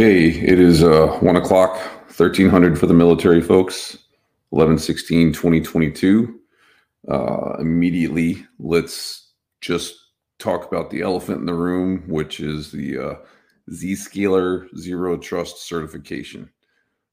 Okay, 0.00 0.28
it 0.30 0.58
is 0.58 0.82
uh, 0.82 1.08
1 1.20 1.36
o'clock, 1.36 1.76
1300 2.06 2.78
for 2.78 2.86
the 2.86 2.94
military 2.94 3.42
folks, 3.42 3.98
11 4.50 4.78
16 4.78 5.34
2022. 5.34 6.40
Uh, 7.06 7.56
immediately, 7.58 8.42
let's 8.58 9.32
just 9.60 9.94
talk 10.38 10.66
about 10.66 10.88
the 10.88 11.02
elephant 11.02 11.40
in 11.40 11.44
the 11.44 11.52
room, 11.52 12.02
which 12.08 12.40
is 12.40 12.72
the 12.72 12.96
uh, 12.96 13.14
Zscaler 13.72 14.74
Zero 14.74 15.18
Trust 15.18 15.68
certification. 15.68 16.48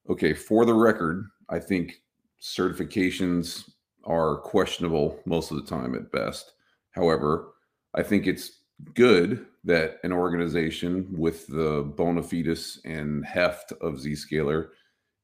Okay, 0.08 0.32
for 0.32 0.64
the 0.64 0.72
record, 0.72 1.26
I 1.50 1.58
think 1.58 2.00
certifications 2.40 3.68
are 4.04 4.38
questionable 4.38 5.20
most 5.26 5.50
of 5.50 5.58
the 5.58 5.68
time 5.68 5.94
at 5.94 6.10
best. 6.10 6.54
However, 6.92 7.50
I 7.94 8.02
think 8.02 8.26
it's 8.26 8.57
good 8.94 9.46
that 9.64 9.98
an 10.04 10.12
organization 10.12 11.06
with 11.10 11.46
the 11.48 11.92
bona 11.96 12.22
fides 12.22 12.80
and 12.84 13.24
heft 13.24 13.72
of 13.72 13.94
Zscaler 13.94 14.68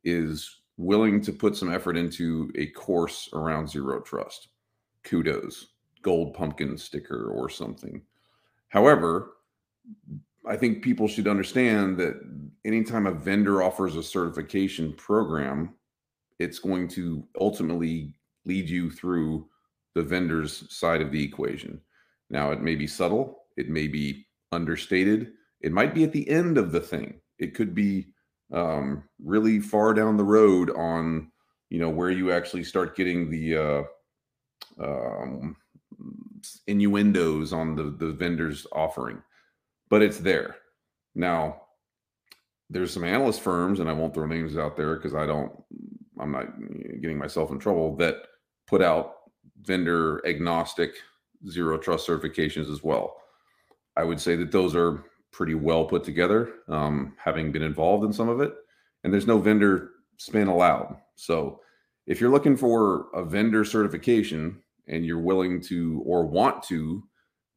is 0.02 0.60
willing 0.76 1.20
to 1.20 1.32
put 1.32 1.56
some 1.56 1.72
effort 1.72 1.96
into 1.96 2.50
a 2.56 2.66
course 2.68 3.28
around 3.32 3.68
zero 3.68 4.00
trust. 4.00 4.48
Kudos, 5.04 5.68
gold 6.02 6.34
pumpkin 6.34 6.76
sticker 6.76 7.30
or 7.30 7.48
something. 7.48 8.02
However, 8.68 9.34
I 10.46 10.56
think 10.56 10.82
people 10.82 11.08
should 11.08 11.28
understand 11.28 11.96
that 11.98 12.20
anytime 12.64 13.06
a 13.06 13.12
vendor 13.12 13.62
offers 13.62 13.96
a 13.96 14.02
certification 14.02 14.92
program, 14.94 15.74
it's 16.38 16.58
going 16.58 16.88
to 16.88 17.26
ultimately 17.40 18.14
lead 18.44 18.68
you 18.68 18.90
through 18.90 19.46
the 19.94 20.02
vendor's 20.02 20.70
side 20.74 21.00
of 21.00 21.12
the 21.12 21.22
equation. 21.22 21.80
Now, 22.30 22.50
it 22.50 22.60
may 22.60 22.74
be 22.74 22.86
subtle, 22.86 23.43
it 23.56 23.68
may 23.68 23.86
be 23.86 24.26
understated. 24.52 25.32
It 25.60 25.72
might 25.72 25.94
be 25.94 26.04
at 26.04 26.12
the 26.12 26.28
end 26.28 26.58
of 26.58 26.72
the 26.72 26.80
thing. 26.80 27.20
It 27.38 27.54
could 27.54 27.74
be 27.74 28.08
um, 28.52 29.04
really 29.22 29.60
far 29.60 29.94
down 29.94 30.16
the 30.16 30.24
road 30.24 30.70
on, 30.70 31.30
you 31.70 31.78
know, 31.78 31.88
where 31.88 32.10
you 32.10 32.32
actually 32.32 32.64
start 32.64 32.96
getting 32.96 33.30
the 33.30 33.56
uh, 33.56 33.82
um, 34.82 35.56
innuendos 36.66 37.52
on 37.52 37.74
the 37.74 37.84
the 37.84 38.12
vendor's 38.12 38.66
offering, 38.72 39.22
but 39.88 40.02
it's 40.02 40.18
there. 40.18 40.56
Now, 41.14 41.62
there's 42.70 42.92
some 42.92 43.04
analyst 43.04 43.40
firms, 43.40 43.80
and 43.80 43.88
I 43.88 43.92
won't 43.92 44.14
throw 44.14 44.26
names 44.26 44.56
out 44.56 44.76
there 44.76 44.96
because 44.96 45.14
I 45.14 45.26
don't, 45.26 45.52
I'm 46.18 46.32
not 46.32 46.46
getting 47.00 47.18
myself 47.18 47.50
in 47.50 47.58
trouble 47.58 47.96
that 47.96 48.16
put 48.66 48.82
out 48.82 49.14
vendor 49.62 50.26
agnostic 50.26 50.94
zero 51.48 51.78
trust 51.78 52.08
certifications 52.08 52.70
as 52.70 52.82
well. 52.82 53.16
I 53.96 54.04
would 54.04 54.20
say 54.20 54.36
that 54.36 54.52
those 54.52 54.74
are 54.74 55.04
pretty 55.30 55.54
well 55.54 55.84
put 55.84 56.04
together, 56.04 56.54
um, 56.68 57.14
having 57.16 57.52
been 57.52 57.62
involved 57.62 58.04
in 58.04 58.12
some 58.12 58.28
of 58.28 58.40
it. 58.40 58.54
And 59.02 59.12
there's 59.12 59.26
no 59.26 59.38
vendor 59.38 59.90
spin 60.16 60.48
allowed. 60.48 60.96
So 61.16 61.60
if 62.06 62.20
you're 62.20 62.30
looking 62.30 62.56
for 62.56 63.06
a 63.14 63.24
vendor 63.24 63.64
certification 63.64 64.62
and 64.88 65.04
you're 65.04 65.18
willing 65.18 65.60
to 65.62 66.02
or 66.06 66.26
want 66.26 66.62
to 66.64 67.02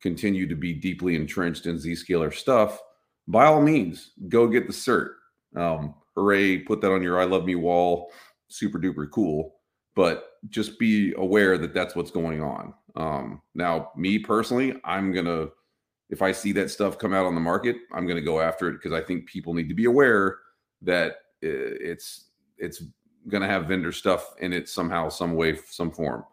continue 0.01 0.47
to 0.47 0.55
be 0.55 0.73
deeply 0.73 1.15
entrenched 1.15 1.65
in 1.65 1.77
Zscaler 1.77 2.33
stuff, 2.33 2.79
by 3.27 3.45
all 3.45 3.61
means, 3.61 4.11
go 4.29 4.47
get 4.47 4.67
the 4.67 4.73
cert. 4.73 5.11
Um, 5.55 5.95
hooray, 6.15 6.59
put 6.59 6.81
that 6.81 6.91
on 6.91 7.03
your 7.03 7.19
I 7.19 7.25
love 7.25 7.45
me 7.45 7.55
wall. 7.55 8.11
Super 8.47 8.79
duper 8.79 9.09
cool. 9.11 9.55
But 9.95 10.25
just 10.49 10.79
be 10.79 11.13
aware 11.17 11.57
that 11.57 11.73
that's 11.73 11.95
what's 11.95 12.11
going 12.11 12.41
on. 12.41 12.73
Um, 12.95 13.41
now, 13.53 13.91
me 13.95 14.19
personally, 14.19 14.79
I'm 14.83 15.11
going 15.11 15.25
to 15.25 15.51
if 16.09 16.21
I 16.21 16.31
see 16.31 16.51
that 16.53 16.71
stuff 16.71 16.97
come 16.97 17.13
out 17.13 17.25
on 17.25 17.35
the 17.35 17.41
market, 17.41 17.77
I'm 17.93 18.05
going 18.05 18.17
to 18.17 18.25
go 18.25 18.39
after 18.39 18.69
it 18.69 18.73
because 18.73 18.93
I 18.93 19.01
think 19.01 19.27
people 19.27 19.53
need 19.53 19.69
to 19.69 19.75
be 19.75 19.85
aware 19.85 20.37
that 20.81 21.17
it's 21.41 22.29
it's 22.57 22.83
going 23.27 23.41
to 23.41 23.47
have 23.47 23.65
vendor 23.65 23.91
stuff 23.91 24.33
in 24.39 24.53
it 24.53 24.69
somehow, 24.69 25.09
some 25.09 25.35
way, 25.35 25.57
some 25.69 25.91
form. 25.91 26.23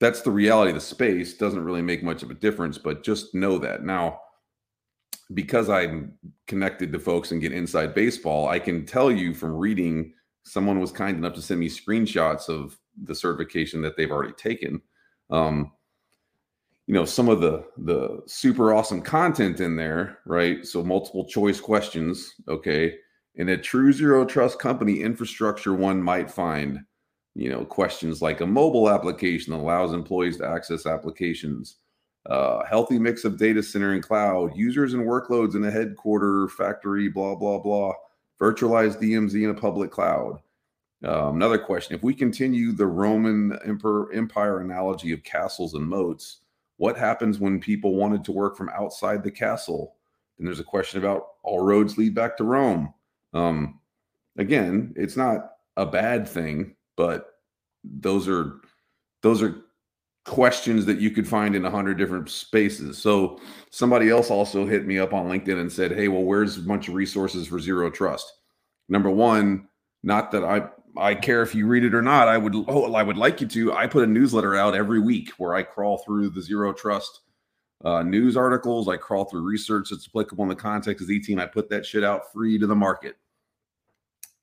That's 0.00 0.22
the 0.22 0.30
reality 0.30 0.70
of 0.70 0.76
the 0.76 0.80
space. 0.80 1.34
Doesn't 1.34 1.64
really 1.64 1.82
make 1.82 2.02
much 2.02 2.22
of 2.22 2.30
a 2.30 2.34
difference, 2.34 2.78
but 2.78 3.04
just 3.04 3.34
know 3.34 3.58
that 3.58 3.84
now. 3.84 4.20
Because 5.34 5.68
I'm 5.68 6.14
connected 6.46 6.92
to 6.92 6.98
folks 6.98 7.32
and 7.32 7.40
get 7.40 7.52
inside 7.52 7.94
baseball, 7.94 8.48
I 8.48 8.58
can 8.58 8.86
tell 8.86 9.10
you 9.10 9.34
from 9.34 9.54
reading. 9.54 10.14
Someone 10.44 10.78
was 10.78 10.92
kind 10.92 11.16
enough 11.16 11.34
to 11.34 11.42
send 11.42 11.60
me 11.60 11.68
screenshots 11.68 12.48
of 12.48 12.78
the 13.02 13.14
certification 13.14 13.82
that 13.82 13.96
they've 13.96 14.10
already 14.10 14.34
taken. 14.34 14.80
Um, 15.30 15.72
you 16.86 16.94
know 16.94 17.04
some 17.04 17.28
of 17.28 17.40
the 17.40 17.64
the 17.78 18.22
super 18.26 18.72
awesome 18.72 19.02
content 19.02 19.60
in 19.60 19.76
there 19.76 20.18
right? 20.26 20.66
So 20.66 20.82
multiple 20.82 21.24
choice 21.24 21.60
questions 21.60 22.34
okay? 22.48 22.94
In 23.34 23.50
a 23.50 23.58
true 23.58 23.92
zero 23.92 24.24
trust 24.24 24.58
company 24.58 25.02
infrastructure 25.02 25.74
one 25.74 26.02
might 26.02 26.30
find 26.30 26.80
you 27.34 27.50
know 27.50 27.64
questions 27.64 28.22
like 28.22 28.40
a 28.40 28.46
mobile 28.46 28.88
application 28.88 29.52
allows 29.52 29.92
employees 29.92 30.38
to 30.38 30.46
access 30.46 30.86
applications 30.86 31.76
uh, 32.30 32.64
healthy 32.64 32.98
mix 32.98 33.24
of 33.24 33.38
data 33.38 33.62
center 33.62 33.92
and 33.92 34.02
cloud 34.02 34.56
users 34.56 34.94
and 34.94 35.06
workloads 35.06 35.54
in 35.54 35.64
a 35.64 35.70
headquarter 35.70 36.48
factory 36.48 37.08
blah 37.08 37.34
blah 37.34 37.58
blah 37.58 37.92
virtualized 38.40 39.00
dmz 39.00 39.34
in 39.34 39.50
a 39.50 39.54
public 39.54 39.90
cloud. 39.90 40.40
Um, 41.04 41.36
another 41.36 41.58
question 41.58 41.94
if 41.94 42.02
we 42.02 42.14
continue 42.14 42.72
the 42.72 42.86
roman 42.86 43.58
emperor, 43.64 44.10
empire 44.12 44.60
analogy 44.60 45.12
of 45.12 45.22
castles 45.24 45.74
and 45.74 45.86
moats 45.86 46.40
what 46.76 46.96
happens 46.96 47.38
when 47.38 47.60
people 47.60 47.94
wanted 47.94 48.24
to 48.24 48.32
work 48.32 48.56
from 48.56 48.70
outside 48.70 49.22
the 49.22 49.30
castle? 49.30 49.96
And 50.38 50.46
there's 50.46 50.60
a 50.60 50.64
question 50.64 50.98
about 50.98 51.28
all 51.42 51.64
roads 51.64 51.96
lead 51.96 52.14
back 52.14 52.36
to 52.36 52.44
Rome. 52.44 52.92
Um, 53.32 53.80
again, 54.36 54.92
it's 54.96 55.16
not 55.16 55.52
a 55.76 55.86
bad 55.86 56.28
thing, 56.28 56.76
but 56.96 57.26
those 57.84 58.28
are 58.28 58.60
those 59.22 59.42
are 59.42 59.62
questions 60.24 60.84
that 60.84 60.98
you 60.98 61.10
could 61.10 61.26
find 61.26 61.54
in 61.54 61.64
a 61.64 61.70
hundred 61.70 61.96
different 61.96 62.28
spaces. 62.28 62.98
So 62.98 63.40
somebody 63.70 64.10
else 64.10 64.30
also 64.30 64.66
hit 64.66 64.86
me 64.86 64.98
up 64.98 65.14
on 65.14 65.28
LinkedIn 65.28 65.60
and 65.60 65.72
said, 65.72 65.92
"Hey, 65.92 66.08
well, 66.08 66.24
where's 66.24 66.58
a 66.58 66.62
bunch 66.62 66.88
of 66.88 66.94
resources 66.94 67.46
for 67.46 67.60
zero 67.60 67.90
trust?" 67.90 68.30
Number 68.88 69.10
one, 69.10 69.68
not 70.02 70.30
that 70.32 70.44
I 70.44 70.68
I 70.98 71.14
care 71.14 71.42
if 71.42 71.54
you 71.54 71.66
read 71.66 71.84
it 71.84 71.94
or 71.94 72.02
not. 72.02 72.28
I 72.28 72.38
would 72.38 72.54
oh 72.68 72.92
I 72.94 73.02
would 73.02 73.16
like 73.16 73.40
you 73.40 73.46
to. 73.48 73.72
I 73.72 73.86
put 73.86 74.04
a 74.04 74.06
newsletter 74.06 74.54
out 74.54 74.74
every 74.74 75.00
week 75.00 75.30
where 75.38 75.54
I 75.54 75.62
crawl 75.62 75.98
through 75.98 76.30
the 76.30 76.42
zero 76.42 76.72
trust 76.72 77.20
uh, 77.84 78.02
news 78.02 78.36
articles. 78.36 78.88
I 78.88 78.96
crawl 78.96 79.24
through 79.24 79.42
research 79.42 79.88
that's 79.90 80.06
applicable 80.08 80.44
in 80.44 80.48
the 80.48 80.56
context 80.56 81.02
of 81.02 81.08
Z 81.08 81.20
team. 81.20 81.38
I 81.38 81.46
put 81.46 81.68
that 81.70 81.84
shit 81.84 82.04
out 82.04 82.32
free 82.32 82.58
to 82.58 82.66
the 82.66 82.74
market. 82.74 83.16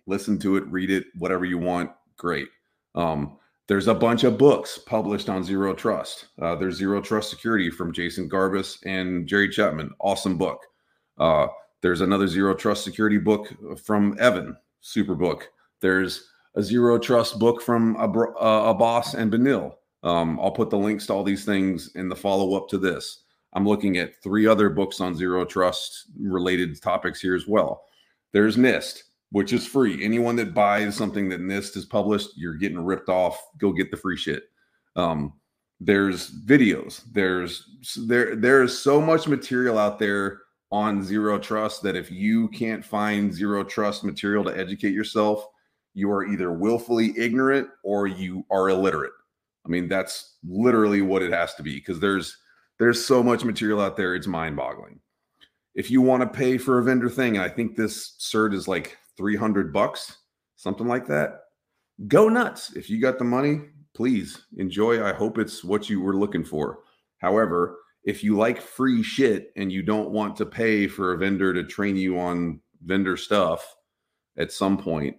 Listen 0.05 0.37
to 0.39 0.57
it, 0.57 0.65
read 0.67 0.89
it, 0.89 1.05
whatever 1.17 1.45
you 1.45 1.57
want. 1.57 1.91
Great. 2.17 2.49
Um, 2.95 3.37
there's 3.67 3.87
a 3.87 3.95
bunch 3.95 4.25
of 4.25 4.37
books 4.37 4.77
published 4.77 5.29
on 5.29 5.43
zero 5.43 5.73
trust. 5.73 6.27
Uh, 6.41 6.55
there's 6.55 6.75
Zero 6.75 7.01
Trust 7.01 7.29
Security 7.29 7.69
from 7.69 7.93
Jason 7.93 8.29
Garbis 8.29 8.77
and 8.85 9.25
Jerry 9.25 9.47
Chapman. 9.49 9.91
Awesome 9.99 10.37
book. 10.37 10.59
Uh, 11.17 11.47
there's 11.81 12.01
another 12.01 12.27
Zero 12.27 12.53
Trust 12.53 12.83
Security 12.83 13.17
book 13.17 13.53
from 13.81 14.17
Evan. 14.19 14.57
Super 14.81 15.15
book. 15.15 15.49
There's 15.79 16.29
a 16.55 16.63
zero 16.63 16.97
trust 17.00 17.39
book 17.39 17.61
from 17.61 17.95
Abbas 17.97 19.15
and 19.15 19.31
Benil. 19.31 19.75
Um, 20.03 20.39
I'll 20.39 20.51
put 20.51 20.69
the 20.69 20.77
links 20.77 21.07
to 21.07 21.13
all 21.13 21.23
these 21.23 21.45
things 21.45 21.91
in 21.95 22.09
the 22.09 22.15
follow 22.15 22.55
up 22.55 22.67
to 22.69 22.77
this. 22.77 23.23
I'm 23.53 23.67
looking 23.67 23.97
at 23.97 24.21
three 24.21 24.47
other 24.47 24.69
books 24.69 25.00
on 25.00 25.15
zero 25.15 25.45
trust 25.45 26.07
related 26.19 26.81
topics 26.81 27.21
here 27.21 27.35
as 27.35 27.47
well. 27.47 27.85
There's 28.31 28.57
NIST, 28.57 29.03
which 29.31 29.53
is 29.53 29.65
free. 29.65 30.03
Anyone 30.03 30.35
that 30.38 30.53
buys 30.53 30.95
something 30.95 31.29
that 31.29 31.41
NIST 31.41 31.75
has 31.75 31.85
published, 31.85 32.29
you're 32.35 32.56
getting 32.56 32.83
ripped 32.83 33.09
off. 33.09 33.41
Go 33.57 33.71
get 33.71 33.91
the 33.91 33.97
free 33.97 34.17
shit. 34.17 34.44
Um, 34.95 35.33
there's 35.79 36.31
videos. 36.45 37.03
There's 37.11 37.67
there 38.07 38.35
there's 38.35 38.77
so 38.77 39.01
much 39.01 39.27
material 39.27 39.77
out 39.77 39.99
there 39.99 40.41
on 40.71 41.03
zero 41.03 41.38
trust 41.38 41.83
that 41.83 41.95
if 41.95 42.09
you 42.09 42.47
can't 42.49 42.83
find 42.83 43.33
zero 43.33 43.63
trust 43.63 44.03
material 44.03 44.44
to 44.45 44.57
educate 44.57 44.94
yourself, 44.94 45.45
you 45.94 46.12
are 46.12 46.25
either 46.25 46.51
willfully 46.51 47.13
ignorant 47.18 47.68
or 47.84 48.07
you 48.07 48.45
are 48.51 48.69
illiterate. 48.69 49.13
I 49.66 49.69
mean, 49.69 49.88
that's 49.88 50.38
literally 50.48 51.01
what 51.01 51.22
it 51.22 51.31
has 51.31 51.54
to 51.56 51.63
be 51.63 51.75
because 51.75 52.00
there's 52.00 52.38
there's 52.80 53.06
so 53.06 53.22
much 53.24 53.44
material 53.44 53.80
out 53.80 53.95
there, 53.95 54.16
it's 54.16 54.28
mind-boggling. 54.28 55.00
If 55.75 55.90
you 55.90 56.01
want 56.01 56.22
to 56.22 56.38
pay 56.38 56.57
for 56.57 56.80
a 56.80 56.84
vendor 56.84 57.10
thing, 57.10 57.38
and 57.38 57.45
I 57.45 57.50
think 57.50 57.75
this 57.75 58.16
cert 58.19 58.54
is 58.54 58.68
like 58.68 58.98
300 59.16 59.72
bucks, 59.72 60.18
something 60.56 60.88
like 60.88 61.07
that. 61.07 61.42
Go 62.07 62.30
nuts. 62.30 62.74
If 62.75 62.90
you 62.90 63.00
got 63.00 63.18
the 63.19 63.24
money, 63.24 63.62
please 63.94 64.45
enjoy. 64.57 65.04
I 65.04 65.13
hope 65.13 65.38
it's 65.38 65.63
what 65.63 65.90
you 65.90 66.01
were 66.01 66.16
looking 66.16 66.44
for. 66.44 66.80
However, 67.19 67.78
if 68.04 68.24
you 68.24 68.36
like 68.36 68.62
free 68.62 69.01
shit 69.01 69.51
and 69.56 69.72
you 69.72 69.81
don't 69.81 70.10
want 70.10 70.36
to 70.38 70.45
pay 70.45 70.88
for 70.88 71.13
a 71.13 71.18
vendor 71.18 71.54
to 71.54 71.63
train 71.63 71.95
you 71.95 72.19
on 72.19 72.60
vendor 72.84 73.16
stuff 73.16 73.75
at 74.38 74.51
some 74.51 74.78
point, 74.78 75.16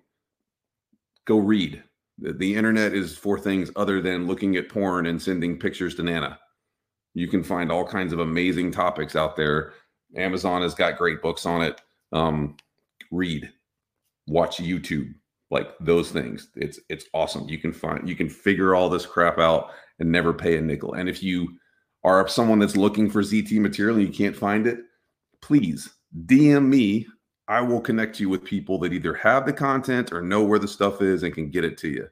go 1.27 1.39
read. 1.39 1.83
The, 2.19 2.33
the 2.33 2.55
internet 2.55 2.95
is 2.95 3.17
for 3.17 3.39
things 3.39 3.71
other 3.77 4.01
than 4.01 4.27
looking 4.27 4.57
at 4.57 4.69
porn 4.69 5.07
and 5.07 5.21
sending 5.21 5.59
pictures 5.59 5.95
to 5.97 6.03
Nana. 6.03 6.39
You 7.15 7.29
can 7.29 7.43
find 7.43 7.71
all 7.71 7.87
kinds 7.87 8.13
of 8.13 8.19
amazing 8.19 8.73
topics 8.73 9.17
out 9.17 9.37
there. 9.37 9.73
Amazon 10.17 10.63
has 10.63 10.75
got 10.75 10.99
great 10.99 11.23
books 11.23 11.47
on 11.47 11.63
it. 11.63 11.81
Um, 12.13 12.57
read, 13.11 13.51
watch 14.27 14.59
YouTube, 14.59 15.15
like 15.51 15.71
those 15.81 16.11
things. 16.11 16.49
It's 16.57 16.79
it's 16.89 17.07
awesome. 17.15 17.49
You 17.49 17.59
can 17.59 17.73
find 17.73 18.09
you 18.09 18.17
can 18.17 18.29
figure 18.29 18.75
all 18.75 18.89
this 18.89 19.07
crap 19.07 19.39
out 19.39 19.71
and 19.99 20.11
never 20.11 20.33
pay 20.33 20.57
a 20.57 20.61
nickel. 20.61 20.95
And 20.95 21.09
if 21.09 21.23
you 21.23 21.57
are 22.03 22.29
someone 22.29 22.59
that's 22.59 22.77
looking 22.77 23.09
for 23.09 23.23
ZT 23.23 23.59
material 23.61 23.97
and 23.97 24.07
you 24.07 24.13
can't 24.13 24.37
find 24.37 24.67
it, 24.67 24.79
please 25.41 25.89
DM 26.27 26.69
me. 26.69 27.07
I 27.47 27.61
will 27.61 27.81
connect 27.81 28.21
you 28.21 28.29
with 28.29 28.45
people 28.45 28.79
that 28.79 28.93
either 28.93 29.15
have 29.15 29.45
the 29.45 29.53
content 29.53 30.13
or 30.13 30.23
know 30.23 30.43
where 30.43 30.59
the 30.59 30.69
stuff 30.69 31.03
is 31.03 31.23
and 31.23 31.35
can 31.35 31.51
get 31.51 31.65
it 31.65 31.77
to 31.79 31.89
you. 31.89 32.09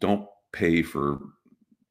Don't 0.00 0.28
pay 0.52 0.82
for 0.82 1.20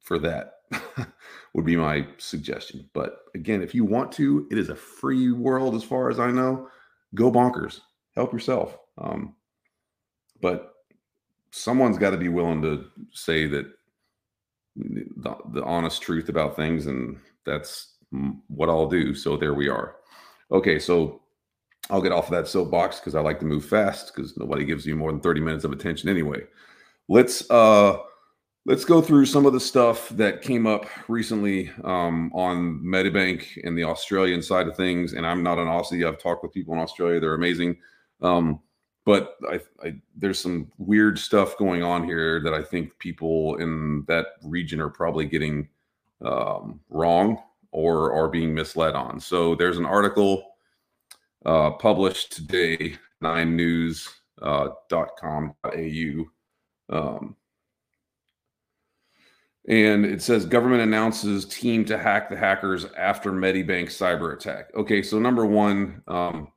for 0.01 0.19
that 0.19 0.55
would 1.53 1.65
be 1.65 1.77
my 1.77 2.05
suggestion. 2.17 2.89
But 2.93 3.19
again, 3.35 3.61
if 3.61 3.73
you 3.73 3.85
want 3.85 4.11
to, 4.13 4.47
it 4.51 4.57
is 4.57 4.69
a 4.69 4.75
free 4.75 5.31
world 5.31 5.75
as 5.75 5.83
far 5.83 6.09
as 6.09 6.19
I 6.19 6.31
know. 6.31 6.69
Go 7.15 7.31
bonkers. 7.31 7.79
Help 8.15 8.33
yourself. 8.33 8.77
Um, 8.97 9.35
but 10.41 10.73
someone's 11.51 11.97
got 11.97 12.09
to 12.09 12.17
be 12.17 12.29
willing 12.29 12.61
to 12.63 12.85
say 13.13 13.47
that 13.47 13.65
the, 14.75 15.37
the 15.53 15.63
honest 15.63 16.01
truth 16.01 16.29
about 16.29 16.55
things, 16.55 16.87
and 16.87 17.17
that's 17.45 17.93
what 18.47 18.69
I'll 18.69 18.89
do. 18.89 19.13
So 19.15 19.37
there 19.37 19.53
we 19.53 19.69
are. 19.69 19.95
Okay, 20.51 20.79
so 20.79 21.22
I'll 21.89 22.01
get 22.01 22.11
off 22.11 22.25
of 22.25 22.31
that 22.31 22.47
soapbox 22.47 22.99
because 22.99 23.15
I 23.15 23.21
like 23.21 23.39
to 23.39 23.45
move 23.45 23.65
fast 23.65 24.13
because 24.13 24.37
nobody 24.37 24.65
gives 24.65 24.85
you 24.85 24.95
more 24.95 25.11
than 25.11 25.21
30 25.21 25.41
minutes 25.41 25.65
of 25.65 25.71
attention 25.71 26.09
anyway. 26.09 26.41
Let's 27.09 27.49
uh 27.49 27.97
let's 28.65 28.85
go 28.85 29.01
through 29.01 29.25
some 29.25 29.45
of 29.45 29.53
the 29.53 29.59
stuff 29.59 30.09
that 30.09 30.41
came 30.41 30.65
up 30.65 30.85
recently 31.09 31.69
um, 31.83 32.31
on 32.33 32.79
Medibank 32.79 33.45
and 33.65 33.77
the 33.77 33.83
Australian 33.83 34.41
side 34.41 34.67
of 34.67 34.77
things. 34.77 35.13
And 35.13 35.27
I'm 35.27 35.43
not 35.43 35.59
an 35.59 35.67
Aussie. 35.67 36.07
I've 36.07 36.17
talked 36.17 36.43
with 36.43 36.53
people 36.53 36.73
in 36.73 36.79
Australia; 36.79 37.19
they're 37.19 37.33
amazing. 37.33 37.77
Um, 38.21 38.61
but 39.05 39.35
I, 39.51 39.59
I, 39.83 39.95
there's 40.15 40.39
some 40.39 40.71
weird 40.77 41.19
stuff 41.19 41.57
going 41.57 41.83
on 41.83 42.05
here 42.05 42.41
that 42.41 42.53
I 42.53 42.63
think 42.63 42.97
people 42.99 43.55
in 43.55 44.05
that 44.07 44.27
region 44.43 44.79
are 44.79 44.89
probably 44.89 45.25
getting 45.25 45.67
um, 46.23 46.79
wrong 46.89 47.37
or 47.71 48.13
are 48.13 48.29
being 48.29 48.53
misled 48.53 48.95
on. 48.95 49.19
So 49.19 49.55
there's 49.55 49.77
an 49.77 49.85
article 49.85 50.52
uh, 51.45 51.71
published 51.71 52.33
today, 52.33 52.95
nine 53.21 53.55
news.com.au. 53.55 54.75
Uh, 56.91 56.95
um, 56.95 57.35
and 59.67 60.05
it 60.05 60.21
says 60.21 60.45
government 60.45 60.81
announces 60.81 61.45
team 61.45 61.85
to 61.85 61.97
hack 61.97 62.29
the 62.29 62.35
hackers 62.35 62.85
after 62.97 63.31
Medibank 63.31 63.85
cyber 63.85 64.33
attack. 64.33 64.69
Okay, 64.75 65.01
so 65.01 65.19
number 65.19 65.45
one, 65.45 66.01
um, 66.07 66.51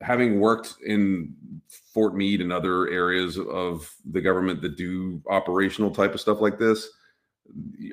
having 0.00 0.40
worked 0.40 0.76
in 0.84 1.34
Fort 1.92 2.14
Meade 2.16 2.40
and 2.40 2.52
other 2.52 2.88
areas 2.88 3.38
of 3.38 3.94
the 4.10 4.20
government 4.20 4.62
that 4.62 4.76
do 4.76 5.22
operational 5.28 5.90
type 5.90 6.14
of 6.14 6.20
stuff 6.20 6.40
like 6.40 6.58
this, 6.58 6.88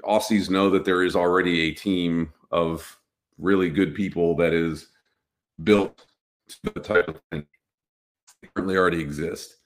Aussies 0.06 0.50
know 0.50 0.70
that 0.70 0.86
there 0.86 1.04
is 1.04 1.18
already 1.18 1.62
a 1.64 1.74
team 1.74 2.32
of 2.52 2.98
really 3.38 3.70
good 3.70 3.94
people 3.94 4.36
that 4.38 4.54
is 4.54 4.88
built 5.64 6.06
the 6.64 6.80
type 6.80 7.08
of 7.08 7.20
thing 7.32 7.46
that 8.42 8.54
currently 8.54 8.78
already 8.78 9.02
exist. 9.02 9.58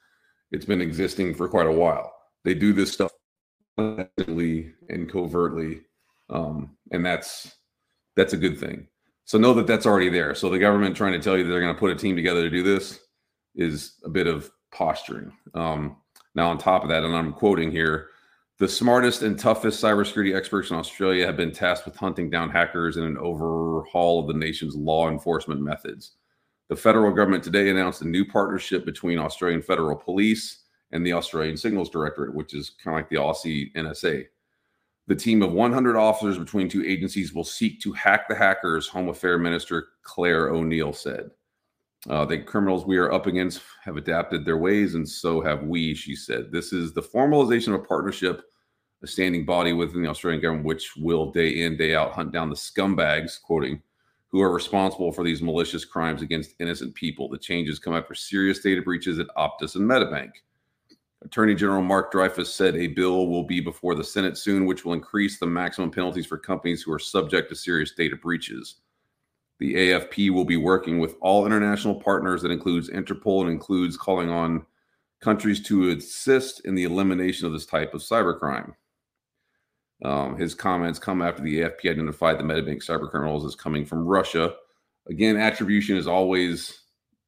It's 0.51 0.65
been 0.65 0.81
existing 0.81 1.35
for 1.35 1.47
quite 1.47 1.67
a 1.67 1.71
while. 1.71 2.13
They 2.43 2.53
do 2.53 2.73
this 2.73 2.91
stuff 2.91 3.11
and 3.77 5.11
covertly, 5.11 5.81
um, 6.29 6.77
and 6.91 7.05
that's 7.05 7.55
that's 8.15 8.33
a 8.33 8.37
good 8.37 8.59
thing. 8.59 8.87
So 9.25 9.37
know 9.37 9.53
that 9.53 9.67
that's 9.67 9.85
already 9.85 10.09
there. 10.09 10.35
So 10.35 10.49
the 10.49 10.59
government 10.59 10.95
trying 10.95 11.13
to 11.13 11.19
tell 11.19 11.37
you 11.37 11.43
that 11.43 11.49
they're 11.49 11.61
going 11.61 11.73
to 11.73 11.79
put 11.79 11.91
a 11.91 11.95
team 11.95 12.15
together 12.15 12.41
to 12.41 12.49
do 12.49 12.61
this 12.61 12.99
is 13.55 13.95
a 14.03 14.09
bit 14.09 14.27
of 14.27 14.51
posturing. 14.71 15.31
Um, 15.53 15.97
now, 16.35 16.49
on 16.49 16.57
top 16.57 16.83
of 16.83 16.89
that, 16.89 17.03
and 17.03 17.15
I'm 17.15 17.33
quoting 17.33 17.71
here, 17.71 18.09
the 18.59 18.67
smartest 18.67 19.23
and 19.23 19.37
toughest 19.37 19.83
cybersecurity 19.83 20.35
experts 20.35 20.71
in 20.71 20.77
Australia 20.77 21.25
have 21.25 21.37
been 21.37 21.51
tasked 21.51 21.85
with 21.85 21.95
hunting 21.95 22.29
down 22.29 22.49
hackers 22.49 22.97
in 22.97 23.03
an 23.03 23.17
overhaul 23.17 24.21
of 24.21 24.27
the 24.27 24.33
nation's 24.33 24.75
law 24.75 25.09
enforcement 25.09 25.61
methods. 25.61 26.13
The 26.69 26.75
federal 26.75 27.11
government 27.11 27.43
today 27.43 27.69
announced 27.69 28.01
a 28.01 28.07
new 28.07 28.25
partnership 28.25 28.85
between 28.85 29.19
Australian 29.19 29.61
Federal 29.61 29.95
Police 29.95 30.63
and 30.91 31.05
the 31.05 31.13
Australian 31.13 31.57
Signals 31.57 31.89
Directorate, 31.89 32.33
which 32.33 32.53
is 32.53 32.71
kind 32.83 32.95
of 32.95 32.99
like 32.99 33.09
the 33.09 33.17
Aussie 33.17 33.73
NSA. 33.75 34.25
The 35.07 35.15
team 35.15 35.41
of 35.41 35.51
100 35.51 35.97
officers 35.97 36.37
between 36.37 36.69
two 36.69 36.85
agencies 36.85 37.33
will 37.33 37.43
seek 37.43 37.81
to 37.81 37.91
hack 37.91 38.29
the 38.29 38.35
hackers, 38.35 38.87
Home 38.87 39.09
Affairs 39.09 39.41
Minister 39.41 39.87
Clare 40.03 40.49
O'Neil 40.49 40.93
said. 40.93 41.31
Uh, 42.09 42.25
the 42.25 42.37
criminals 42.37 42.85
we 42.85 42.97
are 42.97 43.11
up 43.11 43.27
against 43.27 43.61
have 43.83 43.97
adapted 43.97 44.45
their 44.45 44.57
ways, 44.57 44.95
and 44.95 45.07
so 45.07 45.41
have 45.41 45.63
we, 45.63 45.93
she 45.93 46.15
said. 46.15 46.51
This 46.51 46.71
is 46.71 46.93
the 46.93 47.01
formalization 47.01 47.69
of 47.69 47.81
a 47.81 47.85
partnership, 47.85 48.43
a 49.01 49.07
standing 49.07 49.45
body 49.45 49.73
within 49.73 50.03
the 50.03 50.09
Australian 50.09 50.41
government, 50.41 50.65
which 50.65 50.95
will 50.97 51.31
day 51.31 51.63
in, 51.63 51.75
day 51.75 51.95
out 51.95 52.13
hunt 52.13 52.31
down 52.31 52.49
the 52.49 52.55
scumbags, 52.55 53.41
quoting, 53.41 53.81
who 54.33 54.41
are 54.41 54.51
responsible 54.51 55.11
for 55.11 55.23
these 55.23 55.43
malicious 55.43 55.85
crimes 55.85 56.23
against 56.23 56.55
innocent 56.59 56.95
people. 56.95 57.29
The 57.29 57.37
changes 57.37 57.77
come 57.77 57.93
after 57.93 58.15
serious 58.15 58.59
data 58.59 58.81
breaches 58.81 59.19
at 59.19 59.27
Optus 59.37 59.75
and 59.75 59.87
Medibank. 59.87 60.31
Attorney 61.23 61.53
General 61.53 61.83
Mark 61.83 62.11
Dreyfus 62.11 62.51
said 62.51 62.75
a 62.75 62.87
bill 62.87 63.27
will 63.27 63.43
be 63.43 63.61
before 63.61 63.93
the 63.93 64.03
Senate 64.03 64.35
soon, 64.35 64.65
which 64.65 64.83
will 64.83 64.93
increase 64.93 65.39
the 65.39 65.45
maximum 65.45 65.91
penalties 65.91 66.25
for 66.25 66.39
companies 66.39 66.81
who 66.81 66.91
are 66.91 66.99
subject 66.99 67.47
to 67.49 67.55
serious 67.55 67.93
data 67.93 68.15
breaches. 68.15 68.77
The 69.59 69.75
AFP 69.75 70.31
will 70.31 70.45
be 70.45 70.57
working 70.57 70.97
with 70.97 71.15
all 71.21 71.45
international 71.45 71.95
partners 71.95 72.41
that 72.41 72.51
includes 72.51 72.89
Interpol 72.89 73.41
and 73.41 73.51
includes 73.51 73.95
calling 73.95 74.31
on 74.31 74.65
countries 75.21 75.61
to 75.67 75.91
assist 75.91 76.65
in 76.65 76.73
the 76.73 76.85
elimination 76.85 77.45
of 77.45 77.53
this 77.53 77.67
type 77.67 77.93
of 77.93 78.01
cybercrime. 78.01 78.73
Um, 80.03 80.37
his 80.37 80.53
comments 80.53 80.99
come 80.99 81.21
after 81.21 81.41
the 81.41 81.61
AFP 81.61 81.89
identified 81.89 82.37
the 82.37 82.43
Medibank 82.43 82.83
cybercriminals 82.83 83.45
as 83.45 83.55
coming 83.55 83.85
from 83.85 84.05
Russia. 84.05 84.53
Again, 85.09 85.37
attribution 85.37 85.97
is 85.97 86.07
always 86.07 86.83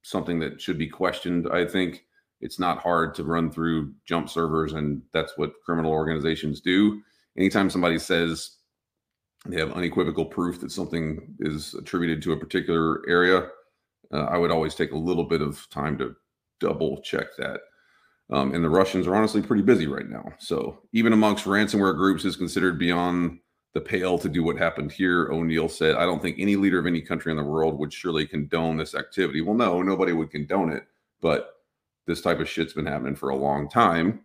something 0.06 0.40
that 0.40 0.62
should 0.62 0.78
be 0.78 0.88
questioned, 0.88 1.48
I 1.52 1.66
think 1.66 2.06
it's 2.42 2.60
not 2.60 2.78
hard 2.78 3.16
to 3.16 3.24
run 3.24 3.52
through 3.52 3.94
jump 4.06 4.30
servers, 4.30 4.74
and 4.74 5.02
that's 5.14 5.34
what 5.36 5.54
criminal 5.66 5.92
organizations 5.92 6.62
do. 6.62 7.02
Anytime 7.38 7.72
somebody 7.72 7.98
says 7.98 8.58
they 9.48 9.60
have 9.60 9.72
unequivocal 9.72 10.26
proof 10.26 10.62
that 10.62 10.72
something 10.72 11.36
is 11.40 11.74
attributed 11.74 12.22
to 12.22 12.34
a 12.34 12.38
particular 12.38 13.02
area, 13.10 13.48
uh, 14.14 14.26
I 14.26 14.38
would 14.38 14.52
always 14.52 14.76
take 14.76 14.92
a 14.92 14.98
little 14.98 15.24
bit 15.24 15.42
of 15.42 15.68
time 15.72 15.98
to 15.98 16.16
double 16.60 17.02
check 17.02 17.28
that. 17.40 17.62
Um, 18.32 18.54
and 18.54 18.64
the 18.64 18.70
Russians 18.70 19.06
are 19.08 19.16
honestly 19.16 19.42
pretty 19.42 19.62
busy 19.62 19.88
right 19.88 20.10
now. 20.10 20.34
So 20.40 20.80
even 20.94 21.14
amongst 21.14 21.46
ransomware 21.46 21.96
groups 21.96 22.26
is 22.26 22.36
considered 22.36 22.80
beyond 22.80 23.40
the 23.74 23.82
pale 23.82 24.18
to 24.18 24.30
do 24.30 24.44
what 24.44 24.58
happened 24.58 24.92
here. 24.92 25.30
O'Neil 25.32 25.70
said, 25.70 25.96
I 25.96 26.06
don't 26.06 26.22
think 26.22 26.38
any 26.40 26.56
leader 26.56 26.80
of 26.80 26.88
any 26.88 27.02
country 27.02 27.32
in 27.32 27.38
the 27.38 27.44
world 27.44 27.78
would 27.78 27.94
surely 27.94 28.26
condone 28.26 28.78
this 28.78 28.96
activity. 28.96 29.42
Well, 29.42 29.54
no, 29.54 29.82
nobody 29.84 30.14
would 30.14 30.32
condone 30.32 30.72
it, 30.72 30.88
but 31.22 31.56
this 32.08 32.22
type 32.22 32.40
of 32.40 32.50
shit's 32.50 32.74
been 32.74 32.86
happening 32.86 33.16
for 33.16 33.30
a 33.30 33.36
long 33.36 33.70
time. 33.70 34.22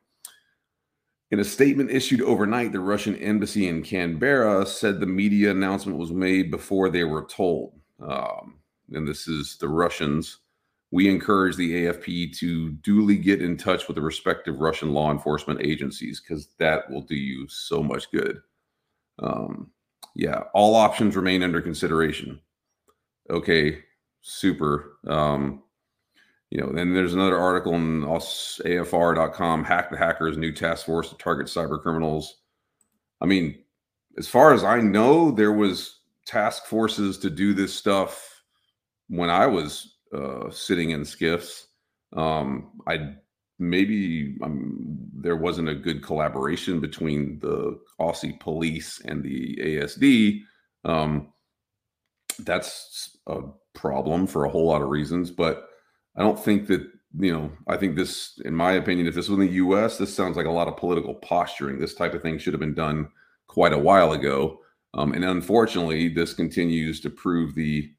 In 1.30 1.40
a 1.40 1.44
statement 1.44 1.90
issued 1.90 2.22
overnight, 2.22 2.72
the 2.72 2.80
Russian 2.80 3.16
embassy 3.16 3.68
in 3.68 3.82
Canberra 3.82 4.66
said 4.66 4.98
the 4.98 5.06
media 5.06 5.50
announcement 5.50 5.98
was 5.98 6.10
made 6.10 6.50
before 6.50 6.88
they 6.88 7.04
were 7.04 7.24
told. 7.24 7.78
Um, 8.00 8.58
and 8.92 9.06
this 9.06 9.28
is 9.28 9.56
the 9.56 9.68
Russians. 9.68 10.38
We 10.90 11.08
encourage 11.08 11.56
the 11.56 11.86
AFP 11.86 12.36
to 12.38 12.70
duly 12.70 13.16
get 13.16 13.42
in 13.42 13.56
touch 13.56 13.86
with 13.86 13.94
the 13.94 14.02
respective 14.02 14.60
Russian 14.60 14.92
law 14.92 15.10
enforcement 15.10 15.60
agencies 15.62 16.20
because 16.20 16.48
that 16.58 16.90
will 16.90 17.02
do 17.02 17.14
you 17.14 17.46
so 17.48 17.82
much 17.82 18.10
good. 18.10 18.40
Um, 19.20 19.70
yeah, 20.16 20.44
all 20.54 20.74
options 20.74 21.14
remain 21.14 21.42
under 21.42 21.60
consideration. 21.60 22.40
Okay, 23.28 23.84
super. 24.20 24.98
Um, 25.06 25.62
you 26.50 26.60
know, 26.60 26.72
then 26.72 26.92
there's 26.92 27.14
another 27.14 27.38
article 27.38 27.74
in 27.76 28.02
AFR.com, 28.02 29.64
Hack 29.64 29.90
the 29.90 29.96
Hackers, 29.96 30.36
new 30.36 30.52
task 30.52 30.86
force 30.86 31.08
to 31.10 31.16
target 31.16 31.46
cyber 31.46 31.80
criminals. 31.80 32.38
I 33.20 33.26
mean, 33.26 33.58
as 34.18 34.26
far 34.26 34.52
as 34.52 34.64
I 34.64 34.80
know, 34.80 35.30
there 35.30 35.52
was 35.52 36.00
task 36.26 36.66
forces 36.66 37.18
to 37.18 37.30
do 37.30 37.54
this 37.54 37.72
stuff 37.72 38.42
when 39.08 39.30
I 39.30 39.46
was 39.46 39.89
uh, 40.14 40.50
sitting 40.50 40.90
in 40.90 41.02
SCIFs. 41.02 41.66
Um, 42.16 42.72
I 42.86 43.14
maybe 43.58 44.36
um, 44.42 44.98
there 45.12 45.36
wasn't 45.36 45.68
a 45.68 45.74
good 45.74 46.02
collaboration 46.02 46.80
between 46.80 47.38
the 47.40 47.78
Aussie 48.00 48.40
police 48.40 49.00
and 49.04 49.22
the 49.22 49.56
ASD. 49.56 50.40
Um, 50.84 51.32
that's 52.40 53.18
a 53.26 53.42
problem 53.74 54.26
for 54.26 54.44
a 54.44 54.50
whole 54.50 54.66
lot 54.66 54.82
of 54.82 54.88
reasons, 54.88 55.30
but 55.30 55.68
I 56.16 56.22
don't 56.22 56.42
think 56.42 56.66
that 56.68 56.80
you 57.18 57.32
know. 57.32 57.52
I 57.68 57.76
think 57.76 57.96
this, 57.96 58.40
in 58.44 58.54
my 58.54 58.72
opinion, 58.72 59.06
if 59.06 59.14
this 59.14 59.28
was 59.28 59.38
in 59.38 59.46
the 59.46 59.54
U.S., 59.54 59.98
this 59.98 60.14
sounds 60.14 60.36
like 60.36 60.46
a 60.46 60.50
lot 60.50 60.68
of 60.68 60.76
political 60.76 61.14
posturing. 61.14 61.78
This 61.78 61.94
type 61.94 62.14
of 62.14 62.22
thing 62.22 62.38
should 62.38 62.52
have 62.52 62.60
been 62.60 62.74
done 62.74 63.08
quite 63.48 63.72
a 63.72 63.78
while 63.78 64.12
ago, 64.12 64.60
um, 64.94 65.12
and 65.12 65.24
unfortunately, 65.24 66.08
this 66.08 66.32
continues 66.32 67.00
to 67.00 67.10
prove 67.10 67.54
the 67.54 67.92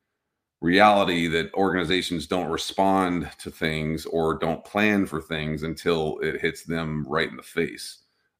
reality 0.61 1.27
that 1.27 1.53
organizations 1.55 2.27
don't 2.27 2.49
respond 2.49 3.29
to 3.39 3.49
things 3.49 4.05
or 4.05 4.35
don't 4.37 4.63
plan 4.63 5.05
for 5.05 5.19
things 5.19 5.63
until 5.63 6.19
it 6.19 6.39
hits 6.39 6.63
them 6.63 7.05
right 7.07 7.29
in 7.29 7.35
the 7.35 7.43
face. 7.43 7.97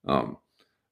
Um, 0.08 0.38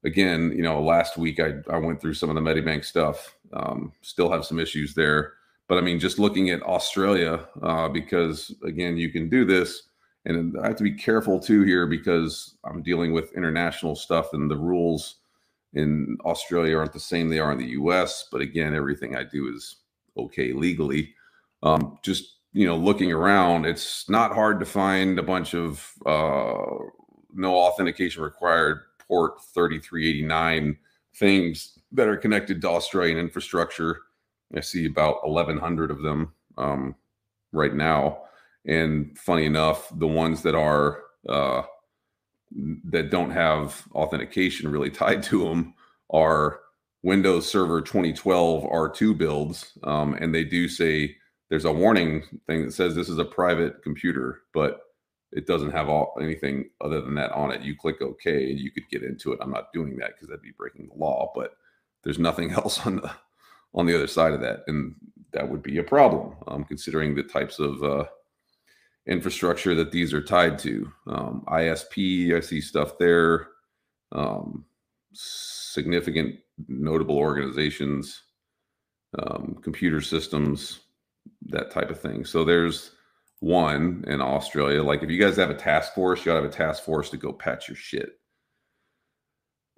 again, 0.04 0.52
you 0.56 0.64
know, 0.64 0.82
last 0.82 1.18
week 1.18 1.40
I, 1.40 1.54
I 1.72 1.78
went 1.78 2.02
through 2.02 2.16
some 2.16 2.30
of 2.30 2.36
the 2.36 2.42
Medibank 2.42 2.84
stuff. 2.84 3.36
Um, 3.54 3.94
still 4.02 4.32
have 4.32 4.46
some 4.46 4.60
issues 4.60 4.94
there, 4.94 5.34
but 5.68 5.78
I 5.78 5.82
mean, 5.82 6.00
just 6.00 6.20
looking 6.20 6.50
at 6.50 6.64
Australia, 6.64 7.48
uh, 7.62 7.90
because 7.90 8.54
again, 8.64 8.98
you 8.98 9.12
can 9.12 9.30
do 9.30 9.46
this, 9.46 9.84
and 10.26 10.58
I 10.60 10.68
have 10.68 10.76
to 10.78 10.84
be 10.84 10.92
careful 10.92 11.40
too 11.40 11.64
here 11.64 11.88
because 11.88 12.56
I'm 12.64 12.84
dealing 12.84 13.14
with 13.14 13.34
international 13.34 13.96
stuff, 13.96 14.34
and 14.34 14.50
the 14.50 14.58
rules 14.58 15.16
in 15.74 16.18
Australia 16.26 16.78
aren't 16.78 16.94
the 16.94 17.00
same 17.00 17.30
they 17.30 17.40
are 17.40 17.52
in 17.52 17.60
the 17.60 17.70
U.S. 17.70 18.28
But 18.32 18.42
again, 18.42 18.76
everything 18.76 19.16
I 19.16 19.24
do 19.24 19.54
is 19.54 19.78
okay 20.18 20.54
legally. 20.54 21.14
Um, 21.63 21.98
just 22.04 22.39
you 22.54 22.66
know, 22.66 22.75
looking 22.75 23.12
around, 23.12 23.66
it's 23.66 24.10
not 24.10 24.34
hard 24.34 24.60
to 24.60 24.66
find 24.66 25.20
a 25.20 25.24
bunch 25.24 25.54
of 25.54 25.92
uh, 26.06 26.56
no 27.34 27.56
authentication 27.56 28.24
required 28.24 28.80
port 29.08 29.42
3389 29.54 30.78
things 31.16 31.78
that 31.92 32.08
are 32.08 32.18
connected 32.18 32.62
to 32.62 32.70
Australian 32.70 33.18
infrastructure. 33.18 34.01
I 34.56 34.62
see 34.62 34.86
about 34.86 35.28
1,100 35.28 35.92
of 35.92 36.01
them 36.01 36.34
um, 36.58 36.96
right 37.51 37.74
now. 37.74 38.24
And 38.66 39.18
funny 39.18 39.46
enough, 39.46 39.92
the 39.98 40.08
ones 40.08 40.42
that 40.44 40.56
are 40.56 41.04
uh, 41.28 41.63
that 42.86 43.12
don't 43.12 43.32
have 43.32 43.84
authentication 43.94 44.72
really 44.72 44.89
tied 45.04 45.24
to 45.24 45.44
them 45.44 45.74
are 46.10 46.62
Windows 47.04 47.50
Server 47.50 47.82
2012 47.82 48.63
R2 48.63 49.18
builds, 49.18 49.78
um, 49.84 50.16
and 50.16 50.34
they 50.34 50.44
do 50.44 50.68
say 50.68 51.16
there's 51.50 51.65
a 51.65 51.72
warning 51.72 52.24
thing 52.48 52.65
that 52.65 52.74
says 52.74 52.96
this 52.96 53.10
is 53.10 53.18
a 53.18 53.25
private 53.25 53.82
computer, 53.84 54.41
but 54.53 54.82
it 55.32 55.48
doesn't 55.48 55.72
have 55.72 55.89
all 55.89 56.15
anything 56.22 56.70
other 56.82 57.01
than 57.01 57.15
that 57.15 57.32
on 57.32 57.51
it. 57.51 57.62
You 57.62 57.75
click 57.75 58.01
OK 58.01 58.50
and 58.50 58.60
you 58.60 58.72
could 58.72 58.88
get 58.89 59.03
into 59.03 59.32
it. 59.32 59.39
I'm 59.41 59.51
not 59.51 59.74
doing 59.74 59.98
that 59.98 60.12
because 60.13 60.27
that'd 60.27 60.41
be 60.41 60.53
breaking 60.58 60.88
the 60.88 60.96
law, 60.96 61.32
but 61.36 61.56
there's 62.03 62.20
nothing 62.20 62.51
else 62.53 62.86
on 62.86 62.98
the 62.98 63.12
on 63.74 63.86
the 63.86 63.94
other 63.94 64.08
side 64.08 64.34
of 64.34 64.41
that, 64.41 64.63
and 64.65 64.96
that 65.32 65.48
would 65.48 65.62
be 65.62 65.77
a 65.77 65.84
problem 65.84 66.36
um, 66.48 66.63
considering 66.63 67.13
the 67.13 67.22
types 67.22 67.60
of 67.60 67.84
uh, 67.84 68.03
infrastructure 69.06 69.75
that 69.75 69.91
these 69.91 70.12
are 70.12 70.24
tied 70.24 70.58
to. 70.58 70.91
Um, 71.06 71.44
ISP, 71.48 72.36
I 72.36 72.39
see 72.39 72.62
stuff 72.62 72.98
there. 72.98 73.50
Um, 74.12 74.65
significant, 75.13 76.39
notable 76.68 77.18
organizations, 77.18 78.24
um, 79.20 79.58
computer 79.62 80.01
systems, 80.01 80.79
that 81.48 81.72
type 81.72 81.90
of 81.90 82.00
thing. 82.00 82.26
So 82.26 82.44
there's 82.44 82.92
one 83.40 84.04
in 84.08 84.22
Australia. 84.22 84.84
Like 84.84 85.04
if 85.04 85.10
you 85.10 85.20
guys 85.20 85.38
have 85.38 85.50
a 85.50 85.56
task 85.56 85.94
force, 85.94 86.20
you 86.20 86.26
gotta 86.26 86.42
have 86.42 86.52
a 86.52 86.54
task 86.54 86.84
force 86.84 87.10
to 87.12 87.18
go 87.18 87.32
patch 87.34 87.68
your 87.68 87.76
shit. 87.76 88.20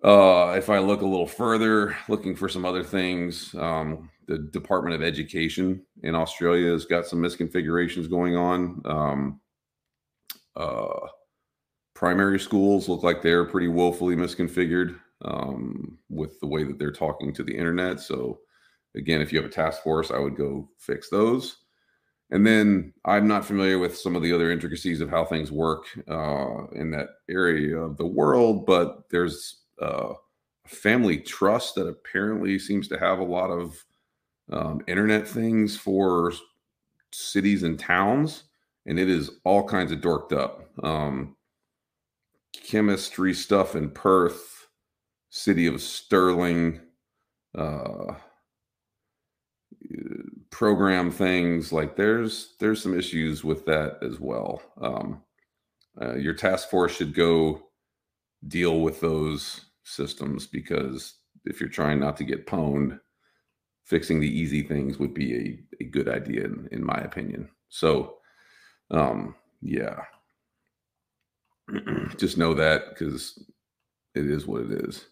Uh, 0.04 0.56
if 0.58 0.70
I 0.70 0.80
look 0.80 1.02
a 1.02 1.08
little 1.08 1.28
further, 1.28 1.96
looking 2.08 2.36
for 2.36 2.50
some 2.50 2.66
other 2.66 2.84
things, 2.84 3.54
um, 3.56 4.10
the 4.28 4.40
Department 4.40 4.96
of 4.96 5.04
Education 5.04 5.86
in 6.02 6.16
Australia 6.16 6.72
has 6.72 6.86
got 6.86 7.06
some 7.06 7.20
misconfigurations 7.20 8.10
going 8.10 8.36
on. 8.36 8.82
Um, 8.86 9.42
uh, 10.56 11.08
primary 11.94 12.40
schools 12.40 12.90
look 12.90 13.04
like 13.04 13.22
they're 13.22 13.46
pretty 13.46 13.68
woefully 13.68 14.16
misconfigured 14.16 15.00
um, 15.24 16.00
with 16.10 16.40
the 16.40 16.48
way 16.48 16.64
that 16.64 16.80
they're 16.80 16.92
talking 16.92 17.32
to 17.34 17.44
the 17.44 17.56
internet. 17.56 18.00
So, 18.00 18.40
again, 18.96 19.22
if 19.22 19.32
you 19.32 19.42
have 19.42 19.50
a 19.50 19.54
task 19.54 19.84
force, 19.84 20.12
I 20.12 20.20
would 20.20 20.36
go 20.36 20.70
fix 20.78 21.10
those. 21.10 21.58
And 22.32 22.48
then 22.48 22.94
I'm 23.06 23.28
not 23.28 23.46
familiar 23.46 23.78
with 23.78 23.98
some 23.98 24.16
of 24.16 24.22
the 24.22 24.32
other 24.32 24.52
intricacies 24.52 25.02
of 25.02 25.10
how 25.10 25.26
things 25.26 25.52
work 25.52 25.86
uh, 26.08 26.68
in 26.74 26.90
that 26.92 27.10
area 27.30 27.78
of 27.78 27.98
the 27.98 28.06
world, 28.06 28.66
but 28.66 29.10
there's 29.10 29.64
uh, 29.82 30.14
a 30.66 30.70
family 30.70 31.18
trust 31.18 31.76
that 31.76 31.88
apparently 31.88 32.58
seems 32.58 32.88
to 32.88 32.98
have 32.98 33.20
a 33.20 33.24
lot 33.24 33.50
of 33.50 33.84
um, 34.52 34.82
internet 34.88 35.28
things 35.28 35.76
for 35.76 36.32
cities 37.12 37.64
and 37.64 37.78
towns, 37.78 38.44
and 38.86 38.98
it 38.98 39.10
is 39.10 39.32
all 39.44 39.68
kinds 39.68 39.92
of 39.92 40.00
dorked 40.00 40.32
up. 40.32 40.70
Um, 40.84 41.36
chemistry 42.54 43.34
stuff 43.34 43.76
in 43.76 43.90
Perth, 43.90 44.68
city 45.30 45.68
of 45.68 45.82
Stirling. 45.82 46.80
Uh, 47.58 48.14
program 50.52 51.10
things 51.10 51.72
like 51.72 51.96
there's 51.96 52.56
there's 52.60 52.84
some 52.84 52.98
issues 52.98 53.44
with 53.44 53.66
that 53.66 53.98
as 54.02 54.20
well. 54.20 54.62
Um, 54.80 55.24
uh, 56.02 56.16
your 56.16 56.34
task 56.34 56.70
force 56.70 56.96
should 56.96 57.14
go 57.14 57.64
deal 58.48 58.82
with 58.82 59.02
those 59.02 59.62
systems 59.84 60.48
because 60.48 61.16
if 61.46 61.60
you're 61.60 61.70
trying 61.70 62.00
not 62.00 62.18
to 62.18 62.24
get 62.24 62.48
pwned 62.48 63.00
fixing 63.84 64.20
the 64.20 64.40
easy 64.40 64.62
things 64.62 65.00
would 65.00 65.14
be 65.14 65.36
a, 65.36 65.84
a 65.84 65.86
good 65.86 66.08
idea 66.08 66.46
in, 66.46 66.68
in 66.72 66.86
my 66.86 66.96
opinion. 66.96 67.50
So 67.70 68.18
um, 68.90 69.36
yeah. 69.62 70.02
Just 72.18 72.38
know 72.38 72.54
that 72.54 72.90
because 72.90 73.44
it 74.16 74.30
is 74.30 74.46
what 74.46 74.62
it 74.64 74.72
is 74.86 75.06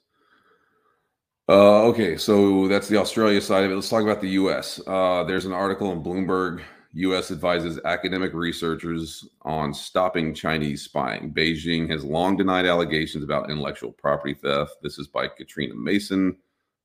uh, 1.50 1.82
okay, 1.86 2.16
so 2.16 2.68
that's 2.68 2.88
the 2.88 2.98
Australia 2.98 3.42
side 3.42 3.64
of 3.64 3.72
it. 3.72 3.76
Let's 3.76 3.90
talk 3.90 4.04
about 4.04 4.22
the 4.22 4.30
U.S. 4.30 4.80
Uh, 4.86 5.24
there's 5.24 5.46
an 5.46 5.54
article 5.54 5.92
in 5.92 6.04
Bloomberg. 6.04 6.62
U.S. 6.94 7.32
advises 7.32 7.80
academic 7.86 8.34
researchers 8.34 9.28
on 9.42 9.74
stopping 9.74 10.34
Chinese 10.34 10.84
spying. 10.84 11.34
Beijing 11.34 11.90
has 11.90 12.04
long 12.04 12.38
denied 12.38 12.68
allegations 12.68 13.24
about 13.24 13.50
intellectual 13.50 13.92
property 13.92 14.36
theft. 14.36 14.76
This 14.84 15.00
is 15.00 15.08
by 15.08 15.28
Katrina 15.28 15.74
Manson, 15.74 16.38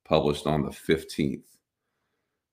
published 0.07 0.47
on 0.47 0.63
the 0.63 0.71
15th. 0.71 1.45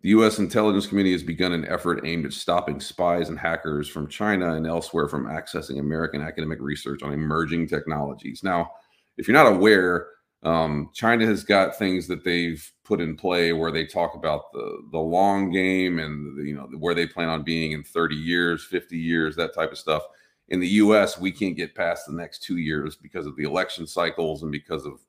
The 0.02 0.10
U.S. 0.10 0.40
intelligence 0.40 0.88
community 0.88 1.14
has 1.14 1.24
begun 1.24 1.54
an 1.54 1.66
effort 1.68 2.02
aimed 2.06 2.26
at 2.26 2.34
stopping 2.34 2.82
spies 2.82 3.30
and 3.30 3.40
hackers 3.40 3.88
from 3.88 4.10
China 4.10 4.56
and 4.56 4.68
elsewhere 4.68 5.08
from 5.08 5.28
accessing 5.28 5.80
American 5.80 6.22
academic 6.22 6.60
research 6.60 7.04
on 7.04 7.14
emerging 7.14 7.68
technologies. 7.68 8.42
Now, 8.44 8.72
if 9.18 9.28
you're 9.28 9.38
not 9.38 9.54
aware, 9.54 10.08
um, 10.44 10.90
China 10.94 11.26
has 11.28 11.44
got 11.44 11.78
things 11.78 12.08
that 12.08 12.24
they've 12.24 12.72
put 12.84 13.00
in 13.00 13.16
play 13.16 13.54
where 13.54 13.72
they 13.72 13.86
talk 13.86 14.16
about 14.16 14.52
the 14.54 14.82
the 14.92 15.00
long 15.00 15.52
game 15.52 16.00
and 16.00 16.38
the, 16.38 16.44
you 16.44 16.56
know 16.56 16.68
where 16.80 16.96
they 16.96 17.06
plan 17.06 17.30
on 17.30 17.44
being 17.44 17.74
in 17.74 17.84
30 17.84 18.16
years, 18.16 18.66
50 18.66 18.98
years, 18.98 19.36
that 19.36 19.54
type 19.54 19.72
of 19.72 19.78
stuff. 19.78 20.04
In 20.50 20.60
the 20.60 20.68
U.S., 20.68 21.20
we 21.20 21.32
can't 21.32 21.56
get 21.56 21.76
past 21.76 22.08
the 22.08 22.14
next 22.14 22.44
two 22.44 22.58
years 22.58 22.96
because 22.96 23.26
of 23.26 23.36
the 23.36 23.44
election 23.44 23.86
cycles 23.86 24.42
and 24.44 24.52
because 24.52 24.86
of 24.86 25.00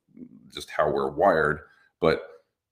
just 0.52 0.70
how 0.70 0.90
we're 0.90 1.10
wired. 1.10 1.60
But 1.98 2.24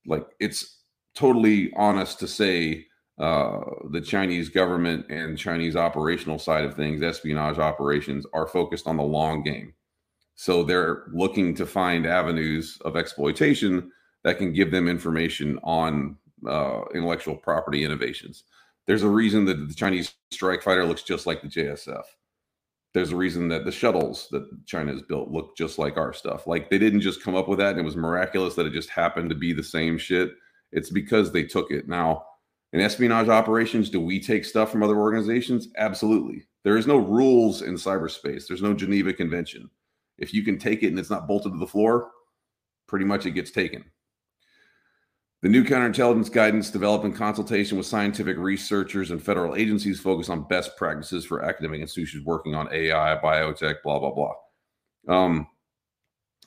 like, 0.05 0.27
it's 0.39 0.77
totally 1.15 1.73
honest 1.75 2.19
to 2.19 2.27
say 2.27 2.85
uh, 3.17 3.59
the 3.89 3.99
Chinese 3.99 4.49
government 4.49 5.07
and 5.09 5.37
Chinese 5.37 5.75
operational 5.75 6.39
side 6.39 6.63
of 6.63 6.75
things, 6.75 7.01
espionage 7.01 7.57
operations, 7.57 8.25
are 8.33 8.47
focused 8.47 8.87
on 8.87 8.97
the 8.97 9.03
long 9.03 9.43
game 9.43 9.73
so 10.41 10.63
they're 10.63 11.03
looking 11.13 11.53
to 11.53 11.67
find 11.67 12.07
avenues 12.07 12.79
of 12.83 12.97
exploitation 12.97 13.91
that 14.23 14.39
can 14.39 14.51
give 14.51 14.71
them 14.71 14.87
information 14.87 15.59
on 15.61 16.17
uh, 16.49 16.81
intellectual 16.95 17.35
property 17.35 17.83
innovations. 17.83 18.45
There's 18.87 19.03
a 19.03 19.07
reason 19.07 19.45
that 19.45 19.67
the 19.67 19.75
Chinese 19.75 20.15
strike 20.31 20.63
fighter 20.63 20.83
looks 20.83 21.03
just 21.03 21.27
like 21.27 21.43
the 21.43 21.47
JSF. 21.47 22.01
There's 22.95 23.11
a 23.11 23.15
reason 23.15 23.49
that 23.49 23.65
the 23.65 23.71
shuttles 23.71 24.29
that 24.31 24.65
China 24.65 24.93
has 24.93 25.03
built 25.03 25.29
look 25.29 25.55
just 25.55 25.77
like 25.77 25.95
our 25.95 26.11
stuff. 26.11 26.47
Like 26.47 26.71
they 26.71 26.79
didn't 26.79 27.01
just 27.01 27.21
come 27.21 27.35
up 27.35 27.47
with 27.47 27.59
that 27.59 27.73
and 27.73 27.79
it 27.79 27.85
was 27.85 27.95
miraculous 27.95 28.55
that 28.55 28.65
it 28.65 28.73
just 28.73 28.89
happened 28.89 29.29
to 29.29 29.35
be 29.35 29.53
the 29.53 29.61
same 29.61 29.95
shit. 29.95 30.31
It's 30.71 30.89
because 30.89 31.31
they 31.31 31.43
took 31.43 31.69
it. 31.69 31.87
Now, 31.87 32.25
in 32.73 32.81
espionage 32.81 33.29
operations, 33.29 33.91
do 33.91 34.01
we 34.01 34.19
take 34.19 34.45
stuff 34.45 34.71
from 34.71 34.81
other 34.81 34.97
organizations? 34.97 35.67
Absolutely. 35.77 36.47
There 36.63 36.77
is 36.77 36.87
no 36.87 36.97
rules 36.97 37.61
in 37.61 37.75
cyberspace. 37.75 38.47
There's 38.47 38.63
no 38.63 38.73
Geneva 38.73 39.13
Convention. 39.13 39.69
If 40.21 40.33
you 40.33 40.43
can 40.43 40.57
take 40.57 40.83
it 40.83 40.87
and 40.87 40.99
it's 40.99 41.09
not 41.09 41.27
bolted 41.27 41.51
to 41.53 41.59
the 41.59 41.67
floor, 41.67 42.09
pretty 42.87 43.05
much 43.05 43.25
it 43.25 43.31
gets 43.31 43.51
taken. 43.51 43.83
The 45.41 45.49
new 45.49 45.63
counterintelligence 45.63 46.31
guidance 46.31 46.69
developed 46.69 47.03
in 47.03 47.13
consultation 47.13 47.75
with 47.75 47.87
scientific 47.87 48.37
researchers 48.37 49.09
and 49.09 49.21
federal 49.21 49.55
agencies 49.55 49.99
focus 49.99 50.29
on 50.29 50.47
best 50.47 50.77
practices 50.77 51.25
for 51.25 51.43
academic 51.43 51.81
institutions 51.81 52.23
working 52.25 52.53
on 52.53 52.71
AI, 52.71 53.19
biotech, 53.23 53.77
blah, 53.83 53.97
blah, 53.97 54.11
blah. 54.11 54.33
Um, 55.07 55.47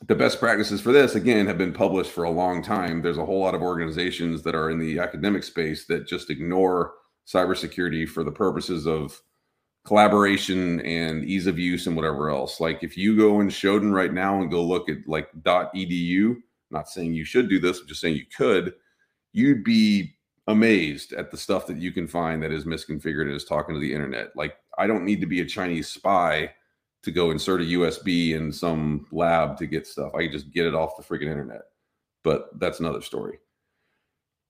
the 0.07 0.15
best 0.15 0.39
practices 0.39 0.81
for 0.81 0.93
this, 0.93 1.17
again, 1.17 1.47
have 1.47 1.59
been 1.59 1.73
published 1.73 2.13
for 2.13 2.25
a 2.25 2.31
long 2.31 2.63
time. 2.63 3.03
There's 3.03 3.19
a 3.19 3.27
whole 3.27 3.41
lot 3.41 3.55
of 3.55 3.63
organizations 3.63 4.43
that 4.43 4.55
are 4.55 4.71
in 4.71 4.79
the 4.79 5.01
academic 5.01 5.43
space 5.43 5.87
that 5.87 6.07
just 6.07 6.31
ignore 6.31 6.93
cybersecurity 7.27 8.09
for 8.09 8.23
the 8.23 8.31
purposes 8.31 8.87
of 8.87 9.21
collaboration 9.85 10.81
and 10.81 11.25
ease 11.25 11.47
of 11.47 11.59
use 11.59 11.87
and 11.87 11.95
whatever 11.95 12.31
else. 12.31 12.59
Like 12.59 12.83
if 12.83 12.97
you 12.97 13.17
go 13.17 13.41
in 13.41 13.49
Shodan 13.49 13.93
right 13.93 14.13
now 14.13 14.41
and 14.41 14.51
go 14.51 14.63
look 14.63 14.89
at 14.89 14.99
like 15.07 15.29
.edu, 15.43 16.37
not 16.71 16.89
saying 16.89 17.15
you 17.15 17.25
should 17.25 17.49
do 17.49 17.61
this, 17.61 17.81
I'm 17.81 17.87
just 17.87 18.01
saying 18.01 18.17
you 18.17 18.27
could, 18.35 18.75
you'd 19.33 19.63
be 19.63 20.17
amazed 20.47 21.13
at 21.13 21.31
the 21.31 21.37
stuff 21.37 21.67
that 21.67 21.77
you 21.77 21.93
can 21.93 22.07
find 22.07 22.43
that 22.43 22.53
is 22.53 22.65
misconfigured 22.65 23.23
and 23.23 23.33
is 23.35 23.45
talking 23.45 23.75
to 23.75 23.81
the 23.81 23.93
internet. 23.93 24.35
Like 24.35 24.57
I 24.79 24.87
don't 24.87 25.05
need 25.05 25.21
to 25.21 25.27
be 25.27 25.41
a 25.41 25.47
Chinese 25.47 25.89
spy 25.89 26.53
to 27.03 27.11
go 27.11 27.31
insert 27.31 27.61
a 27.61 27.65
USB 27.65 28.35
in 28.35 28.51
some 28.51 29.07
lab 29.13 29.59
to 29.59 29.67
get 29.67 29.87
stuff. 29.87 30.15
I 30.15 30.23
can 30.23 30.33
just 30.33 30.51
get 30.51 30.67
it 30.67 30.75
off 30.75 30.97
the 30.97 31.03
freaking 31.03 31.31
internet. 31.31 31.63
But 32.23 32.59
that's 32.59 32.81
another 32.81 33.03
story. 33.03 33.39